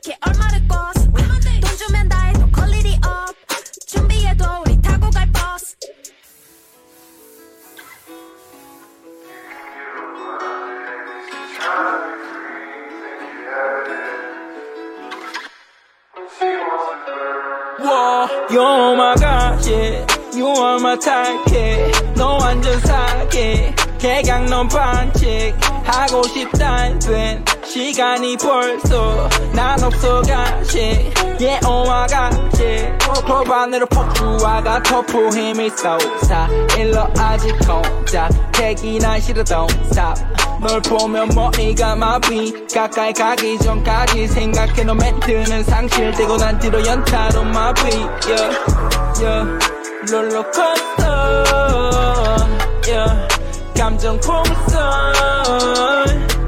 [0.03, 1.11] 걔 얼마를 꿔서.
[1.11, 3.35] 돈 주면 다 해도 quality up
[3.87, 5.39] 준비해도 우리 타고 갈버
[16.30, 16.46] 스
[17.80, 20.06] Whoa, you're my god, yeah.
[20.34, 21.92] You are my type, yeah.
[22.16, 23.74] 너 완전 사기.
[24.00, 25.54] 개강넌 반칙.
[25.86, 31.11] 하고 싶단 된 시간이 벌써 난 없어가 shit.
[31.41, 32.99] Yeah, oh my god, yeah.
[33.25, 36.49] 클럽 안으로 폭주와가 터프 힘이 쏟아.
[36.77, 38.29] 일러 아직 공작.
[38.53, 40.23] 대기나 싫어 don't stop.
[40.61, 47.85] 널 보면 머리가 마비 가까이 가기 전까지 생각해 너 멘트는 상실되고 난 뒤로 연타로 마비
[48.29, 48.53] yeah,
[49.19, 49.49] yeah.
[50.11, 51.05] 롤러코스터
[52.87, 53.29] yeah.
[53.75, 54.77] 감정 풍선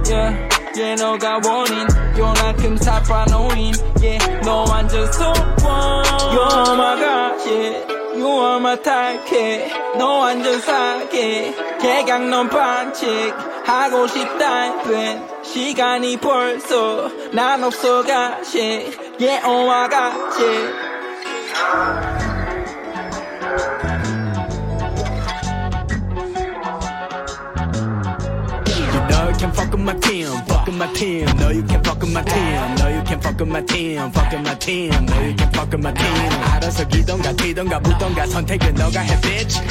[0.06, 0.53] yeah.
[0.76, 1.86] Yeah, 너가 원인
[2.16, 4.40] 요만큼 사파노인 yeah.
[4.42, 5.34] 너 완전 소원
[6.34, 7.94] You're my god yeah.
[8.14, 9.74] You are my type, yeah.
[9.98, 13.34] 너 완전 사기 개강 넌 반칙
[13.64, 20.94] 하고 싶다 된 시간이 벌써 난 없어가 shit Yeah, oh my god, yeah.
[29.33, 31.25] You know you can fuck with my team, fuck with my team.
[31.37, 32.75] No, you can fuck with my team.
[32.75, 34.91] No, you can fuck with my team, fuck with my team.
[35.05, 36.31] No, you can fuck with my team.
[36.53, 39.61] 알아서 기던가 튀던가 붙던가 선택은 너가 해, bitch.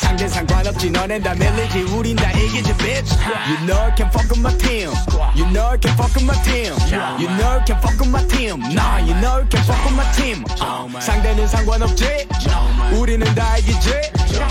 [0.00, 3.12] 상대 상관없지, 너넨 다 밀리지, 우린 다 이기지, bitch.
[3.48, 4.90] You know you can fuck with my team.
[5.34, 6.72] You know you can fuck with my team.
[7.20, 8.60] You know you can fuck with my team.
[8.72, 10.44] Nah, you know you can fuck with my team.
[11.00, 12.26] 상대는 상관없지,
[12.96, 13.90] 우리는 다 이기지.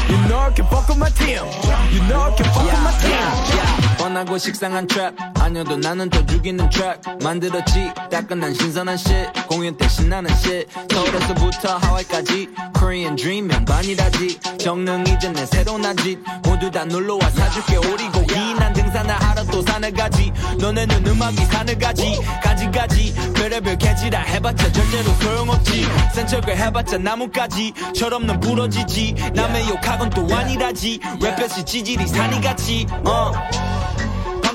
[0.09, 1.41] You know you can fuck with my team.
[1.89, 3.88] You know you can fuck with my team.
[4.00, 7.92] 뻔하고 식상한 트랩 아니어도 나는 또 죽이는 트랙 만들었지.
[8.10, 9.30] 따끈한 신선한 shit.
[9.46, 10.66] 공연 때 신나는 shit.
[10.90, 12.48] 서울에서부터 하와이까지.
[12.74, 14.40] Korean dream 명반이라지.
[14.58, 19.92] 정릉 이제 내 새로운 아집 모두 다 놀러와 사줄게 오리고기 난 등산을 하러 또 산을
[19.92, 20.32] 가지.
[20.58, 22.18] 너네는 음악이 산을 가지.
[22.42, 23.14] 가지가지.
[23.34, 25.84] 별의별 개지라 해봤자 절대로 소용없지.
[26.14, 27.74] 센 척을 해봤자 나뭇가지.
[27.94, 29.14] 철없는 부러지지.
[29.34, 31.00] 남의 욕학은 또 아니라지.
[31.20, 32.86] 랩볕이 지질이 산이같이.
[33.04, 33.32] 어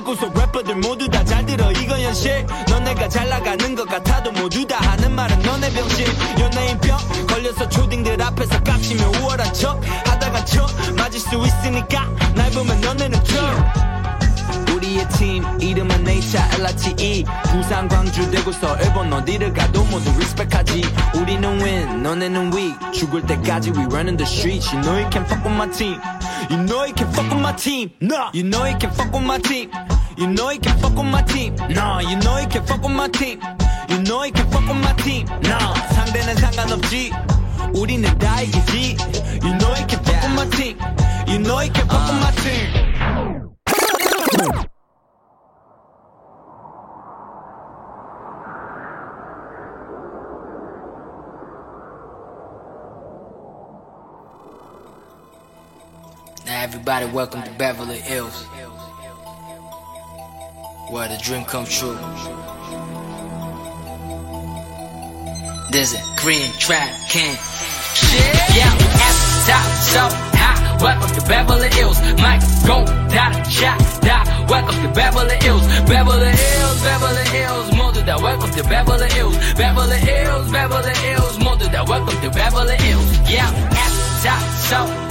[0.06, 2.46] 방구석 래퍼들 모두 다 잘 들어 이건 현실.
[2.68, 6.06] 너네가 잘 나가는 것 같아도 모두 다 하는 말은 너네 병신.
[6.38, 6.96] 연예인 병
[7.26, 10.64] 걸려서 초딩들 앞에서 깝치며 우월한 척 하다가 쳐
[10.96, 13.34] 맞을 수 있으니까 날 보면 너네는 쳐
[14.76, 20.82] 우리의 팀 이름은 네이차 LRTE 부산 광주 대구 서울 일본 어디를 가도 모두 리스펙하지
[21.14, 25.42] 우리는 win 너네는 weak 죽을 때까지 we running the streets You know you can fuck
[25.42, 25.98] with my team
[26.50, 29.24] You know you can fuck with my team No You know you can fuck with
[29.24, 29.70] my team
[30.18, 32.92] You know you can fuck with my team No You know you can fuck with
[32.92, 33.40] my team
[33.88, 35.56] You know you can fuck with my team No
[35.96, 37.12] 상대는 상관없지
[37.72, 38.96] 우리는 다 이기지
[39.40, 40.76] You know you can fuck with my team
[41.24, 42.75] You know you can fuck with my team
[56.88, 58.44] everybody, welcome to Beverly Hills,
[60.88, 61.98] where the dream come true.
[65.72, 67.34] There's a Korean trap king.
[68.54, 70.02] Yeah, at the top, so
[70.38, 70.78] high.
[70.80, 71.98] Welcome to Beverly Hills.
[72.22, 74.46] Mike gon' die, shot, die.
[74.48, 75.66] Welcome to Beverly Hills.
[75.90, 78.20] Beverly Hills, Beverly Hills, mother that.
[78.22, 79.36] Welcome to Beverly Hills.
[79.54, 81.88] Beverly Hills, Beverly Hills, mother that.
[81.88, 83.28] Welcome to Beverly Hills.
[83.28, 85.05] Yeah, at the top, so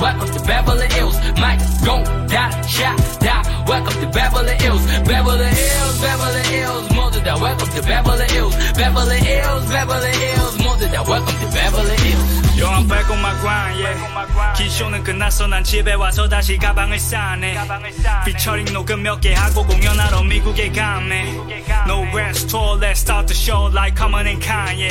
[0.00, 1.16] Welcome to Beverly Hills.
[1.40, 3.64] Mike gon' die, shot, die.
[3.66, 4.86] Welcome to Beverly Hills.
[5.04, 6.88] Beverly Hills, Beverly Hills.
[7.24, 8.54] That, welcome to Beverly Hills.
[8.74, 10.56] Beverly Hills, Beverly Hills.
[10.56, 12.37] That, welcome to Beverly Hills.
[12.58, 14.54] Yo, I'm back on my grind, yeah.
[14.56, 17.56] 기쇼는 끝났어, 난 집에 와서 다시 가방을 싸네.
[18.24, 21.36] 피처링 녹음 몇 개 하고 공연하러 미국에 가네.
[21.86, 24.90] No rest tour, let's start the show like Common and Kanye.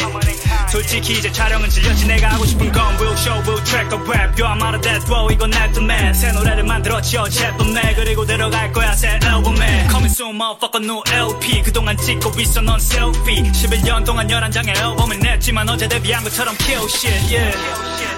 [0.69, 4.39] 솔직히 이제 촬영은 질렸지, 내가 하고 싶은 건 will show, will track a rap.
[4.39, 6.19] Yo, I'm out of that flow, 이건 aftermath.
[6.19, 7.95] 새 노래를 만들었지, 어젯밤에.
[7.95, 9.88] 그리고 들어갈 거야, 새 앨범에.
[9.91, 11.64] Coming soon, motherfucker, new LP.
[11.64, 13.44] 그동안 찍고 있어, 넌 selfie.
[13.52, 17.56] 11년 동안 11장의 앨범을 냈지만 어제 데뷔한 것처럼 kill shit, yeah.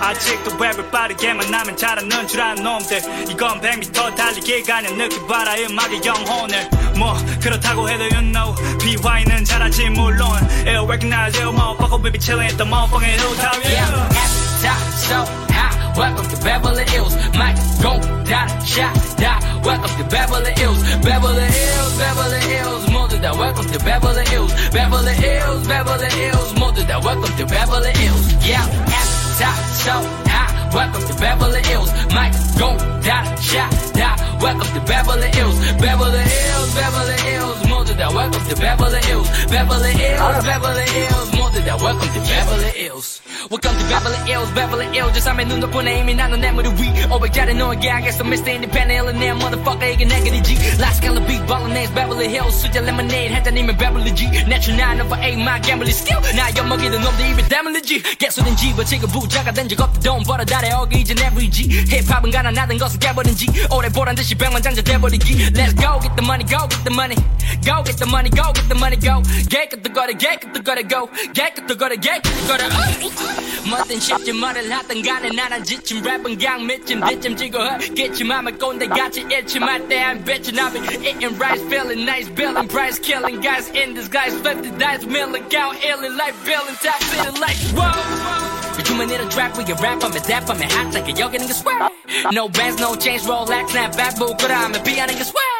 [0.00, 2.98] 아직도 랩을 빠르게 만나면 잘하는 줄 아는 놈들
[3.30, 9.90] 이건 100m 달리기 가는 느낌 봐라 음악의 영혼을 뭐 그렇다고 해도 you know BY는 잘하지
[9.90, 10.28] 물론
[10.66, 14.34] Ill recognize ill motherfucker we be chillin' at the motherfucking hilltop yeah
[14.64, 15.18] top so
[15.52, 15.74] high.
[15.96, 17.14] Welcome to Beverly Hills.
[17.36, 17.92] Mic go
[18.24, 19.40] down, shot down.
[19.62, 20.80] Welcome to Beverly Hills.
[21.04, 22.84] Beverly Hills, Beverly Hills.
[22.90, 24.52] 모두 다 welcome to Beverly Hills.
[24.72, 26.50] Beverly Hills, Beverly Hills.
[26.54, 28.26] 모두 다 welcome to Beverly Hills.
[28.48, 29.07] Yeah, at
[29.39, 30.38] top show.
[30.73, 31.91] Welcome to Beverly Hills.
[32.13, 34.37] Mike, don't die, shot, die.
[34.41, 35.57] Welcome to Beverly Hills.
[35.81, 37.67] Beverly Hills, Beverly Hills.
[37.67, 37.93] mother.
[37.93, 38.13] that.
[38.13, 39.29] Welcome to Beverly Hills.
[39.49, 41.37] Beverly Hills, Beverly Hills.
[41.37, 41.61] mother.
[41.61, 41.81] that.
[41.81, 43.21] Welcome to Beverly Hills.
[43.49, 45.13] Welcome to Beverly Hills, Beverly Hills.
[45.13, 46.93] just I'm in the corner, aiming not on that with a week.
[47.09, 48.53] Oh, but gotta know a guy, I guess I'm Mr.
[48.53, 50.55] Independent, Illinois, motherfucker, ain't negative G.
[50.77, 52.61] Last color beat, ballin' names, Beverly Hills.
[52.61, 54.29] Switch your lemonade, had to name it Beverly G.
[54.45, 56.21] Natural 9 over 8, my gambling skill.
[56.35, 58.03] Now, you're muggy, the number, even damn G.
[58.19, 60.43] Guess what, G, but take a boot, jack, then you got the dome, but I
[60.43, 60.58] die.
[60.58, 61.68] 적 없다, 돈 벌어 달에 어기 이젠 every G.
[61.68, 63.46] 힙합은 가난하던 것을 깨버린 G.
[63.70, 65.50] 오래 보란 듯이 백만 장자 돼버리기.
[65.52, 67.16] Let's go, get the money, go, get the money.
[67.64, 69.22] Go, get the money, go, get the money, go.
[69.48, 71.08] Get, get the gotta, get, get the gotta go.
[71.32, 73.44] Get, get the gotta, get, get the gotta, uh.
[73.64, 78.88] 뭐든 쉽지 뭐를 하든 간에 나란 지침 랩은 강 밑쯤 뒤쯤 지고 헛기침 하면 꼰대
[78.88, 83.70] 같이 일침할 때한 bitch and I be eating rice feeling nice billing price killing guys
[83.72, 88.47] in disguise 50 dice million count illing like billing top feeling like whoa 요
[88.83, 91.93] 즘은 이런 track we get rap 하면 dap 하면 hot like 여기는 게 swag
[92.33, 95.59] No bands no change Rolex snapback 부끄러하면 비하는 게 swag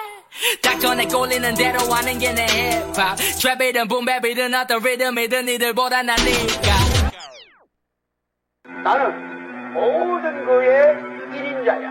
[0.62, 2.46] 딱 전에 꼴리는 대로 하는 게내
[2.94, 7.00] 힙합 트랩이든 붐랩이든 어떤 리듬이든 이들보다 나니까
[8.84, 10.96] 나는 모든 그의
[11.34, 11.90] 1인자야.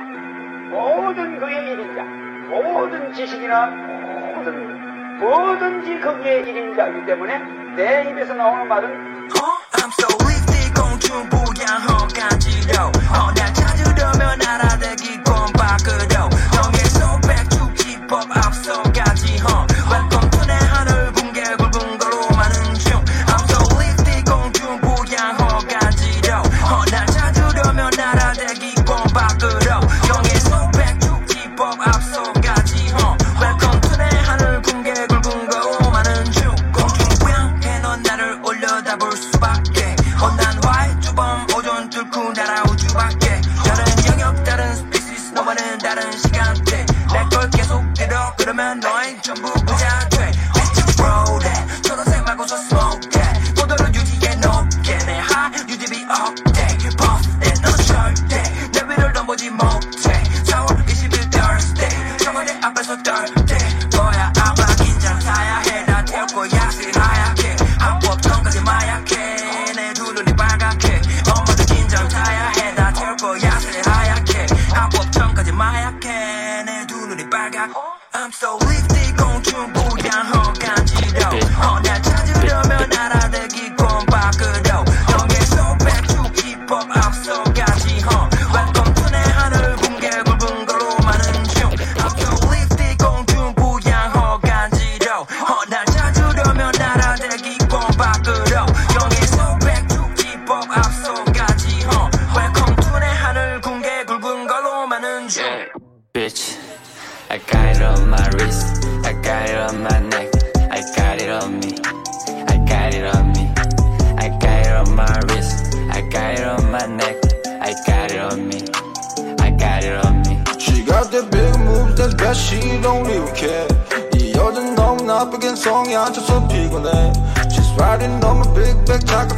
[0.70, 2.02] 모든 그의 1인자.
[2.48, 7.38] 모든 지식이나 모든 뭐든지 거기에 1인자이기 때문에
[7.76, 9.28] 내 입에서 나오는 말은
[9.74, 13.37] I'm so weak, they gon' do oh, boo, yeah, huh, got you, yo.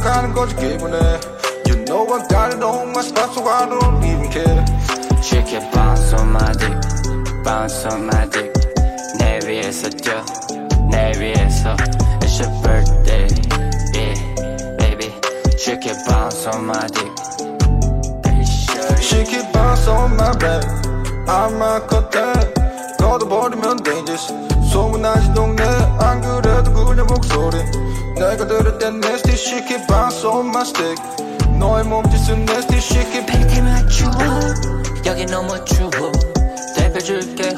[0.00, 0.96] 착각하는 거지 기분에.
[1.66, 4.64] You know I got it on my spot, so I don't even care.
[5.22, 8.52] She can bounce on my dick, bounce on my dick.
[9.18, 10.24] 내 위에서 뛰어,
[10.90, 11.76] 내 위에서.
[12.22, 13.28] It's your birthday,
[13.94, 15.12] yeah, baby.
[15.58, 17.12] She can bounce on my dick.
[19.00, 20.64] She keep bounce on my back.
[21.28, 22.56] I'm a 컷대.
[22.98, 24.32] 걷어버리면 dangerous.
[24.70, 25.62] 소문나지 동네.
[26.00, 27.58] 안 그래도 그냥 목소리.
[28.14, 29.34] 내가 들을 땐 nasty.
[29.34, 30.96] She keep bounce on my stick.
[31.58, 32.78] 너의 몸짓은 nasty.
[32.78, 34.10] She keep 팬티 맞추어
[35.06, 35.90] 여기 너무 추워
[36.74, 37.54] 대표줄게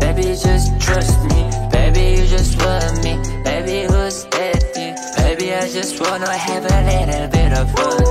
[0.00, 6.00] Baby just trust me Baby you just want me Baby who's happy Baby I just
[6.00, 8.09] wanna have a little bit of fun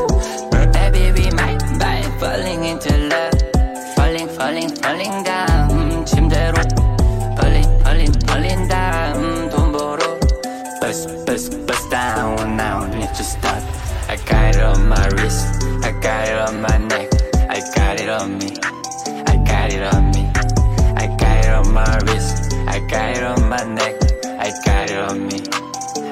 [22.90, 23.96] got it on my neck,
[24.26, 25.40] I got it on me,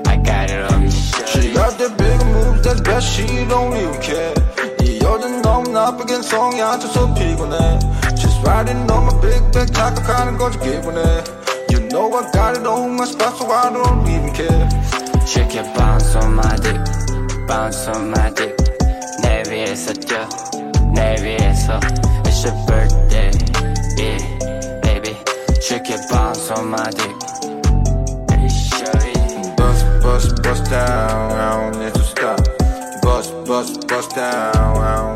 [0.05, 0.91] I got it on me.
[0.91, 4.33] She got the big moves, that's best, she don't even care.
[4.81, 7.79] 이 여자는 너무 나쁘게 성이 안 차서 피곤해.
[8.15, 11.23] She's riding on my big back, 착각하는 거지 기분해.
[11.71, 14.69] You know I got it on my spot, so I don't even care.
[15.25, 16.79] Shake your bounce on my dick,
[17.47, 18.55] bounce on my dick.
[19.21, 20.27] 내 위에서 뛰어,
[20.93, 21.79] 내 위에서.
[22.25, 23.31] It's your birthday,
[23.97, 24.19] yeah,
[24.81, 25.15] baby.
[25.61, 27.16] Shake your bounce on my dick.
[29.56, 32.38] Bust, bust, bust down, I don't need to stop.
[33.02, 35.07] Bust, bust, bust down, I don't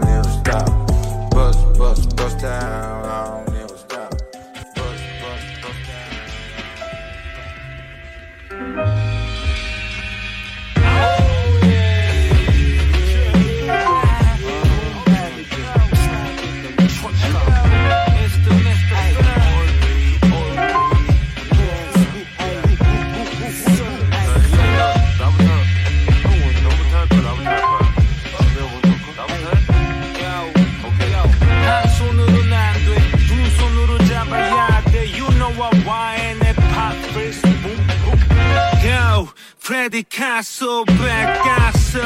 [39.62, 42.00] 프레디 카소, 백가소.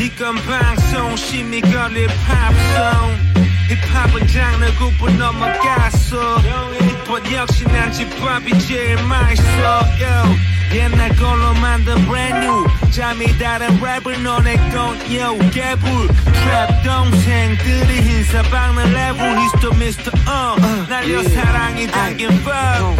[0.00, 3.28] 이건 방송, 심이 걸릴 팝송.
[3.68, 6.38] 힙합은 장르 구분 넘어갔어.
[6.38, 9.82] 힙합 역시 난 집밥이 제일 맛있어.
[10.00, 10.36] Yo,
[10.74, 12.66] 옛날 걸로 만든 brand new.
[12.90, 16.08] 잠이 다른 랩을 너네 건 yo, 개불.
[16.08, 19.38] 트랩 동생들이 흰사 박는 레벨.
[19.38, 20.10] He's the Mr.
[20.26, 20.88] Uh.
[20.88, 22.96] 날려 사랑이 담긴 fuck.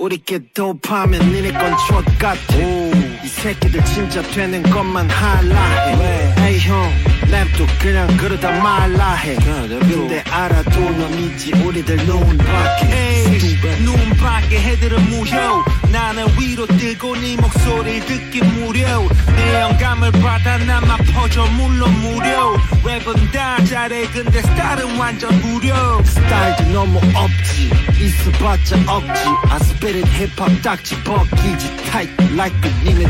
[0.00, 5.56] 우리께 도파면 니네 건 족같아 이 새끼들 진짜 되는 것만 할라
[5.86, 6.34] 해.
[6.48, 6.92] 에이 형
[7.30, 9.36] 랩도 그냥 그러다 말라 해.
[9.36, 13.38] 근데 알아도 넌 있지 우리들 눈 밖에
[13.84, 15.64] 눈 밖에 해들은 무효.
[15.90, 19.08] 나는 위로 뜨고 네 목소리 듣기 무료.
[19.36, 22.56] 내 영감을 받아 남아 퍼져 물론 무료.
[22.84, 24.06] 랩은 다 잘해.
[24.08, 26.02] 근데 스타일은 완전 무료.
[26.04, 27.70] 스타일도 너무 없지.
[28.00, 29.24] 있어봤자 없지.
[29.50, 33.09] I spit it 힙합 딱지 벗기지 tight like 그 니네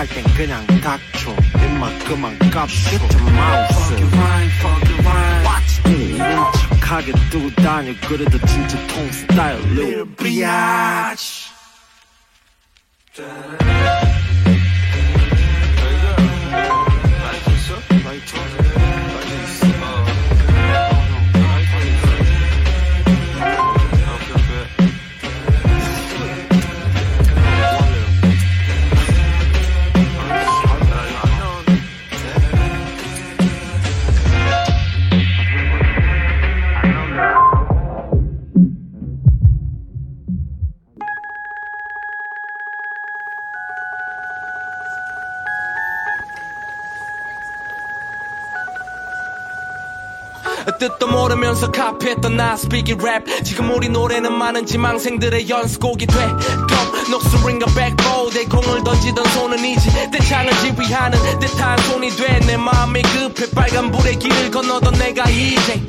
[0.00, 5.44] 땐 그냥 닥쳐 입만 그만 깝쳐 Get your mouth fuck your rhyme fuck your rhyme
[5.44, 11.46] Watch me 이런 척하게 두고 다녀 그래도 진짜 통 스타일 Lil Biatch
[50.81, 53.43] 뜻도 모르면서 카피했던 나 speaking rap.
[53.43, 56.39] 지금 우리 노래는 많은 지망생들의 연습곡이 돼검
[57.11, 62.39] 녹슬링과 백보 내 공을 던지던 손은 이제 대창을 지휘하는 듯한 손이 돼.
[62.47, 65.85] 내 마음이 급해 빨간불의 길을 건너던 내가 이제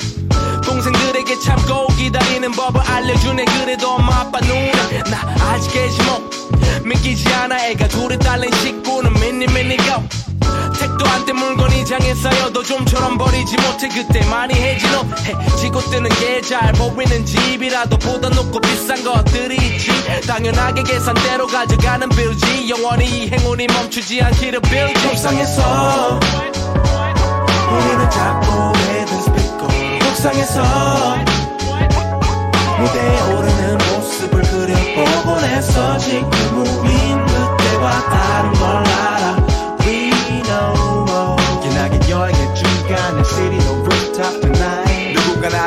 [0.62, 3.47] 동생들에게 참고 기다리는 법을 알려주네.
[3.47, 4.73] 그래도 엄마 아빠 눈에
[5.10, 6.20] 나 아직 깨지모
[6.85, 7.66] 믿기지 않아.
[7.69, 9.78] 애가 둘이 딸린 식구는 미니 미니
[10.93, 13.89] 고 택도 안때 물건이 장에 쌓여도 좀처럼 버리지 못해.
[13.89, 19.90] 그때 많이 해지노 해지고 뜨는 게 잘 보이는 집이라도 보다 높고 비싼 것들이 있지.
[20.27, 22.69] 당연하게 계산대로 가져가는 빌지.
[22.70, 25.01] 영원히 이 행운이 멈추지 않기를 빌지.
[25.09, 26.20] 속상해서
[27.70, 29.69] 우리는 잡고 있는 스피커.
[30.06, 30.62] 속상해서
[32.78, 36.31] 무대에 오르는 모습을 그려보곤 했어 지금
[36.82, 39.12] 우린 그때와 다른 걸 알아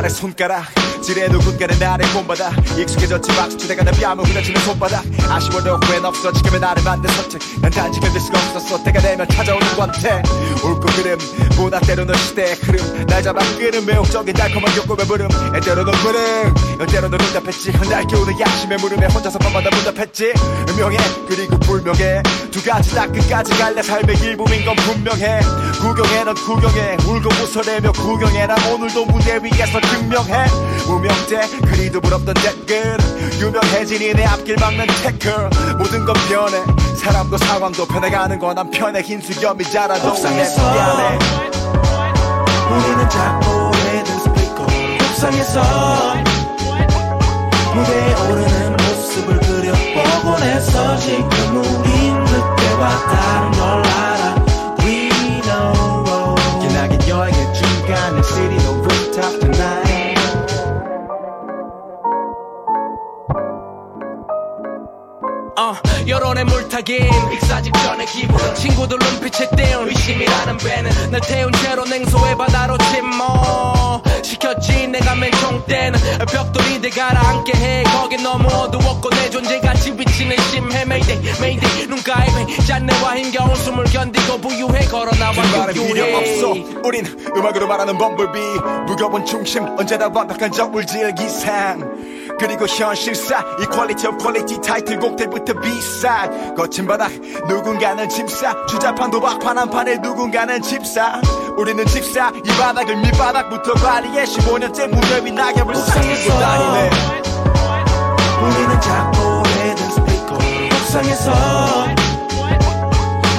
[0.06, 0.65] 나를 손가락.
[1.02, 2.52] 지레 누군가는 나를 본받아.
[2.77, 5.03] 익숙해졌지 막수치대가 내 뺨을 후려치는 손바닥.
[5.30, 6.32] 아쉬워도 후회는 없어.
[6.32, 7.41] 지금의 나를 만든 선택.
[7.61, 8.84] 난 단지 견딜 수가 없었어.
[8.84, 10.22] 때가 되면 찾아오는 권태.
[10.64, 11.18] 옳고 그름.
[11.56, 13.06] 보다 때로는 시대의 흐름.
[13.07, 15.27] 날 잡아 끄는 매혹적인 달콤한 욕구의 부름.
[15.64, 16.53] 때로는 불응
[16.88, 17.72] 때로는 응답했지.
[17.90, 20.34] 날 깨우는 야심의 물음에 혼자서 밤마다 문답했지.
[20.69, 20.98] 음명해.
[21.27, 22.23] 그리고 불명해.
[22.52, 23.82] 두 가지 다 끝까지 갈래.
[23.82, 25.40] 삶의 일부인 건 분명해.
[25.82, 26.98] 구경해 넌 구경해.
[27.06, 28.48] 울고 웃어내며 구경해.
[28.48, 30.46] 난 오늘도 무대 위에서 증명해.
[30.88, 32.98] 무명대 그리도 부럽던 댓글.
[33.40, 35.50] 유명해지니 내 앞길 막는 태클.
[35.78, 36.58] 모든 건 변해.
[36.98, 40.62] 사람도 상황도 변해가는 건 한편의 흰 수염이 자라도 내 옥상에서
[42.72, 44.68] 우리는 작고 오래된 스피커.
[45.12, 45.62] 옥상에서
[47.74, 50.98] 무대에 오르는 모습을 그려보곤 했어.
[50.98, 54.45] 지금 우린 그때와 다른 걸 알아
[66.36, 72.78] 여론의 물타긴 익사 직전의 기분 친구들 눈빛에 띄운 의심이라는 배는 날 태운 채로 냉소의 바다로
[72.78, 73.26] 침몰
[74.22, 75.99] 시켰지 내가 맨총 때는.
[76.28, 77.84] 벽돌이 내 가라앉게 해.
[77.84, 82.28] 거긴 너무 어두웠고 내 존재같이 비치는 심해 메이데이 메이데이 눈가에
[82.68, 86.52] 짠내와 힘겨운 숨을 견디고 부유해 걸어나와 말은 필요 유유해 없어.
[86.84, 87.06] 우린
[87.36, 88.40] 음악으로 말하는 범블비
[88.88, 91.80] 무거운 중심 언제나 완벽한 저울질 기상
[92.40, 97.12] 그리고 현실사 equality of quality 타이틀곡 때부터 비싸 거친 바닥
[97.48, 101.22] 누군가는 짐싸 주자판 도박판 한 판에 누군가는 집사.
[101.57, 106.90] 우리는 집사 이 바닥을 밑바닥부터 관리해 15년째 무대 위 낙엽을 쌓고 다니네.
[108.41, 110.36] 우리는 작고 오래된 스피커
[110.82, 111.32] 옥상에서.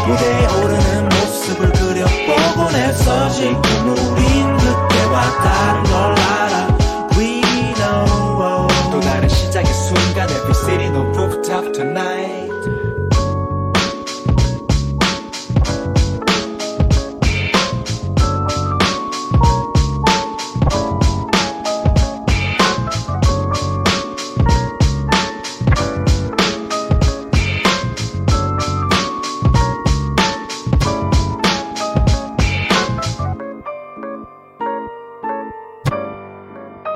[0.06, 3.28] 무대에 오르는 모습을 그려보곤 했어.
[3.30, 3.60] 지금
[3.90, 6.25] 우린 그때와 다른 걸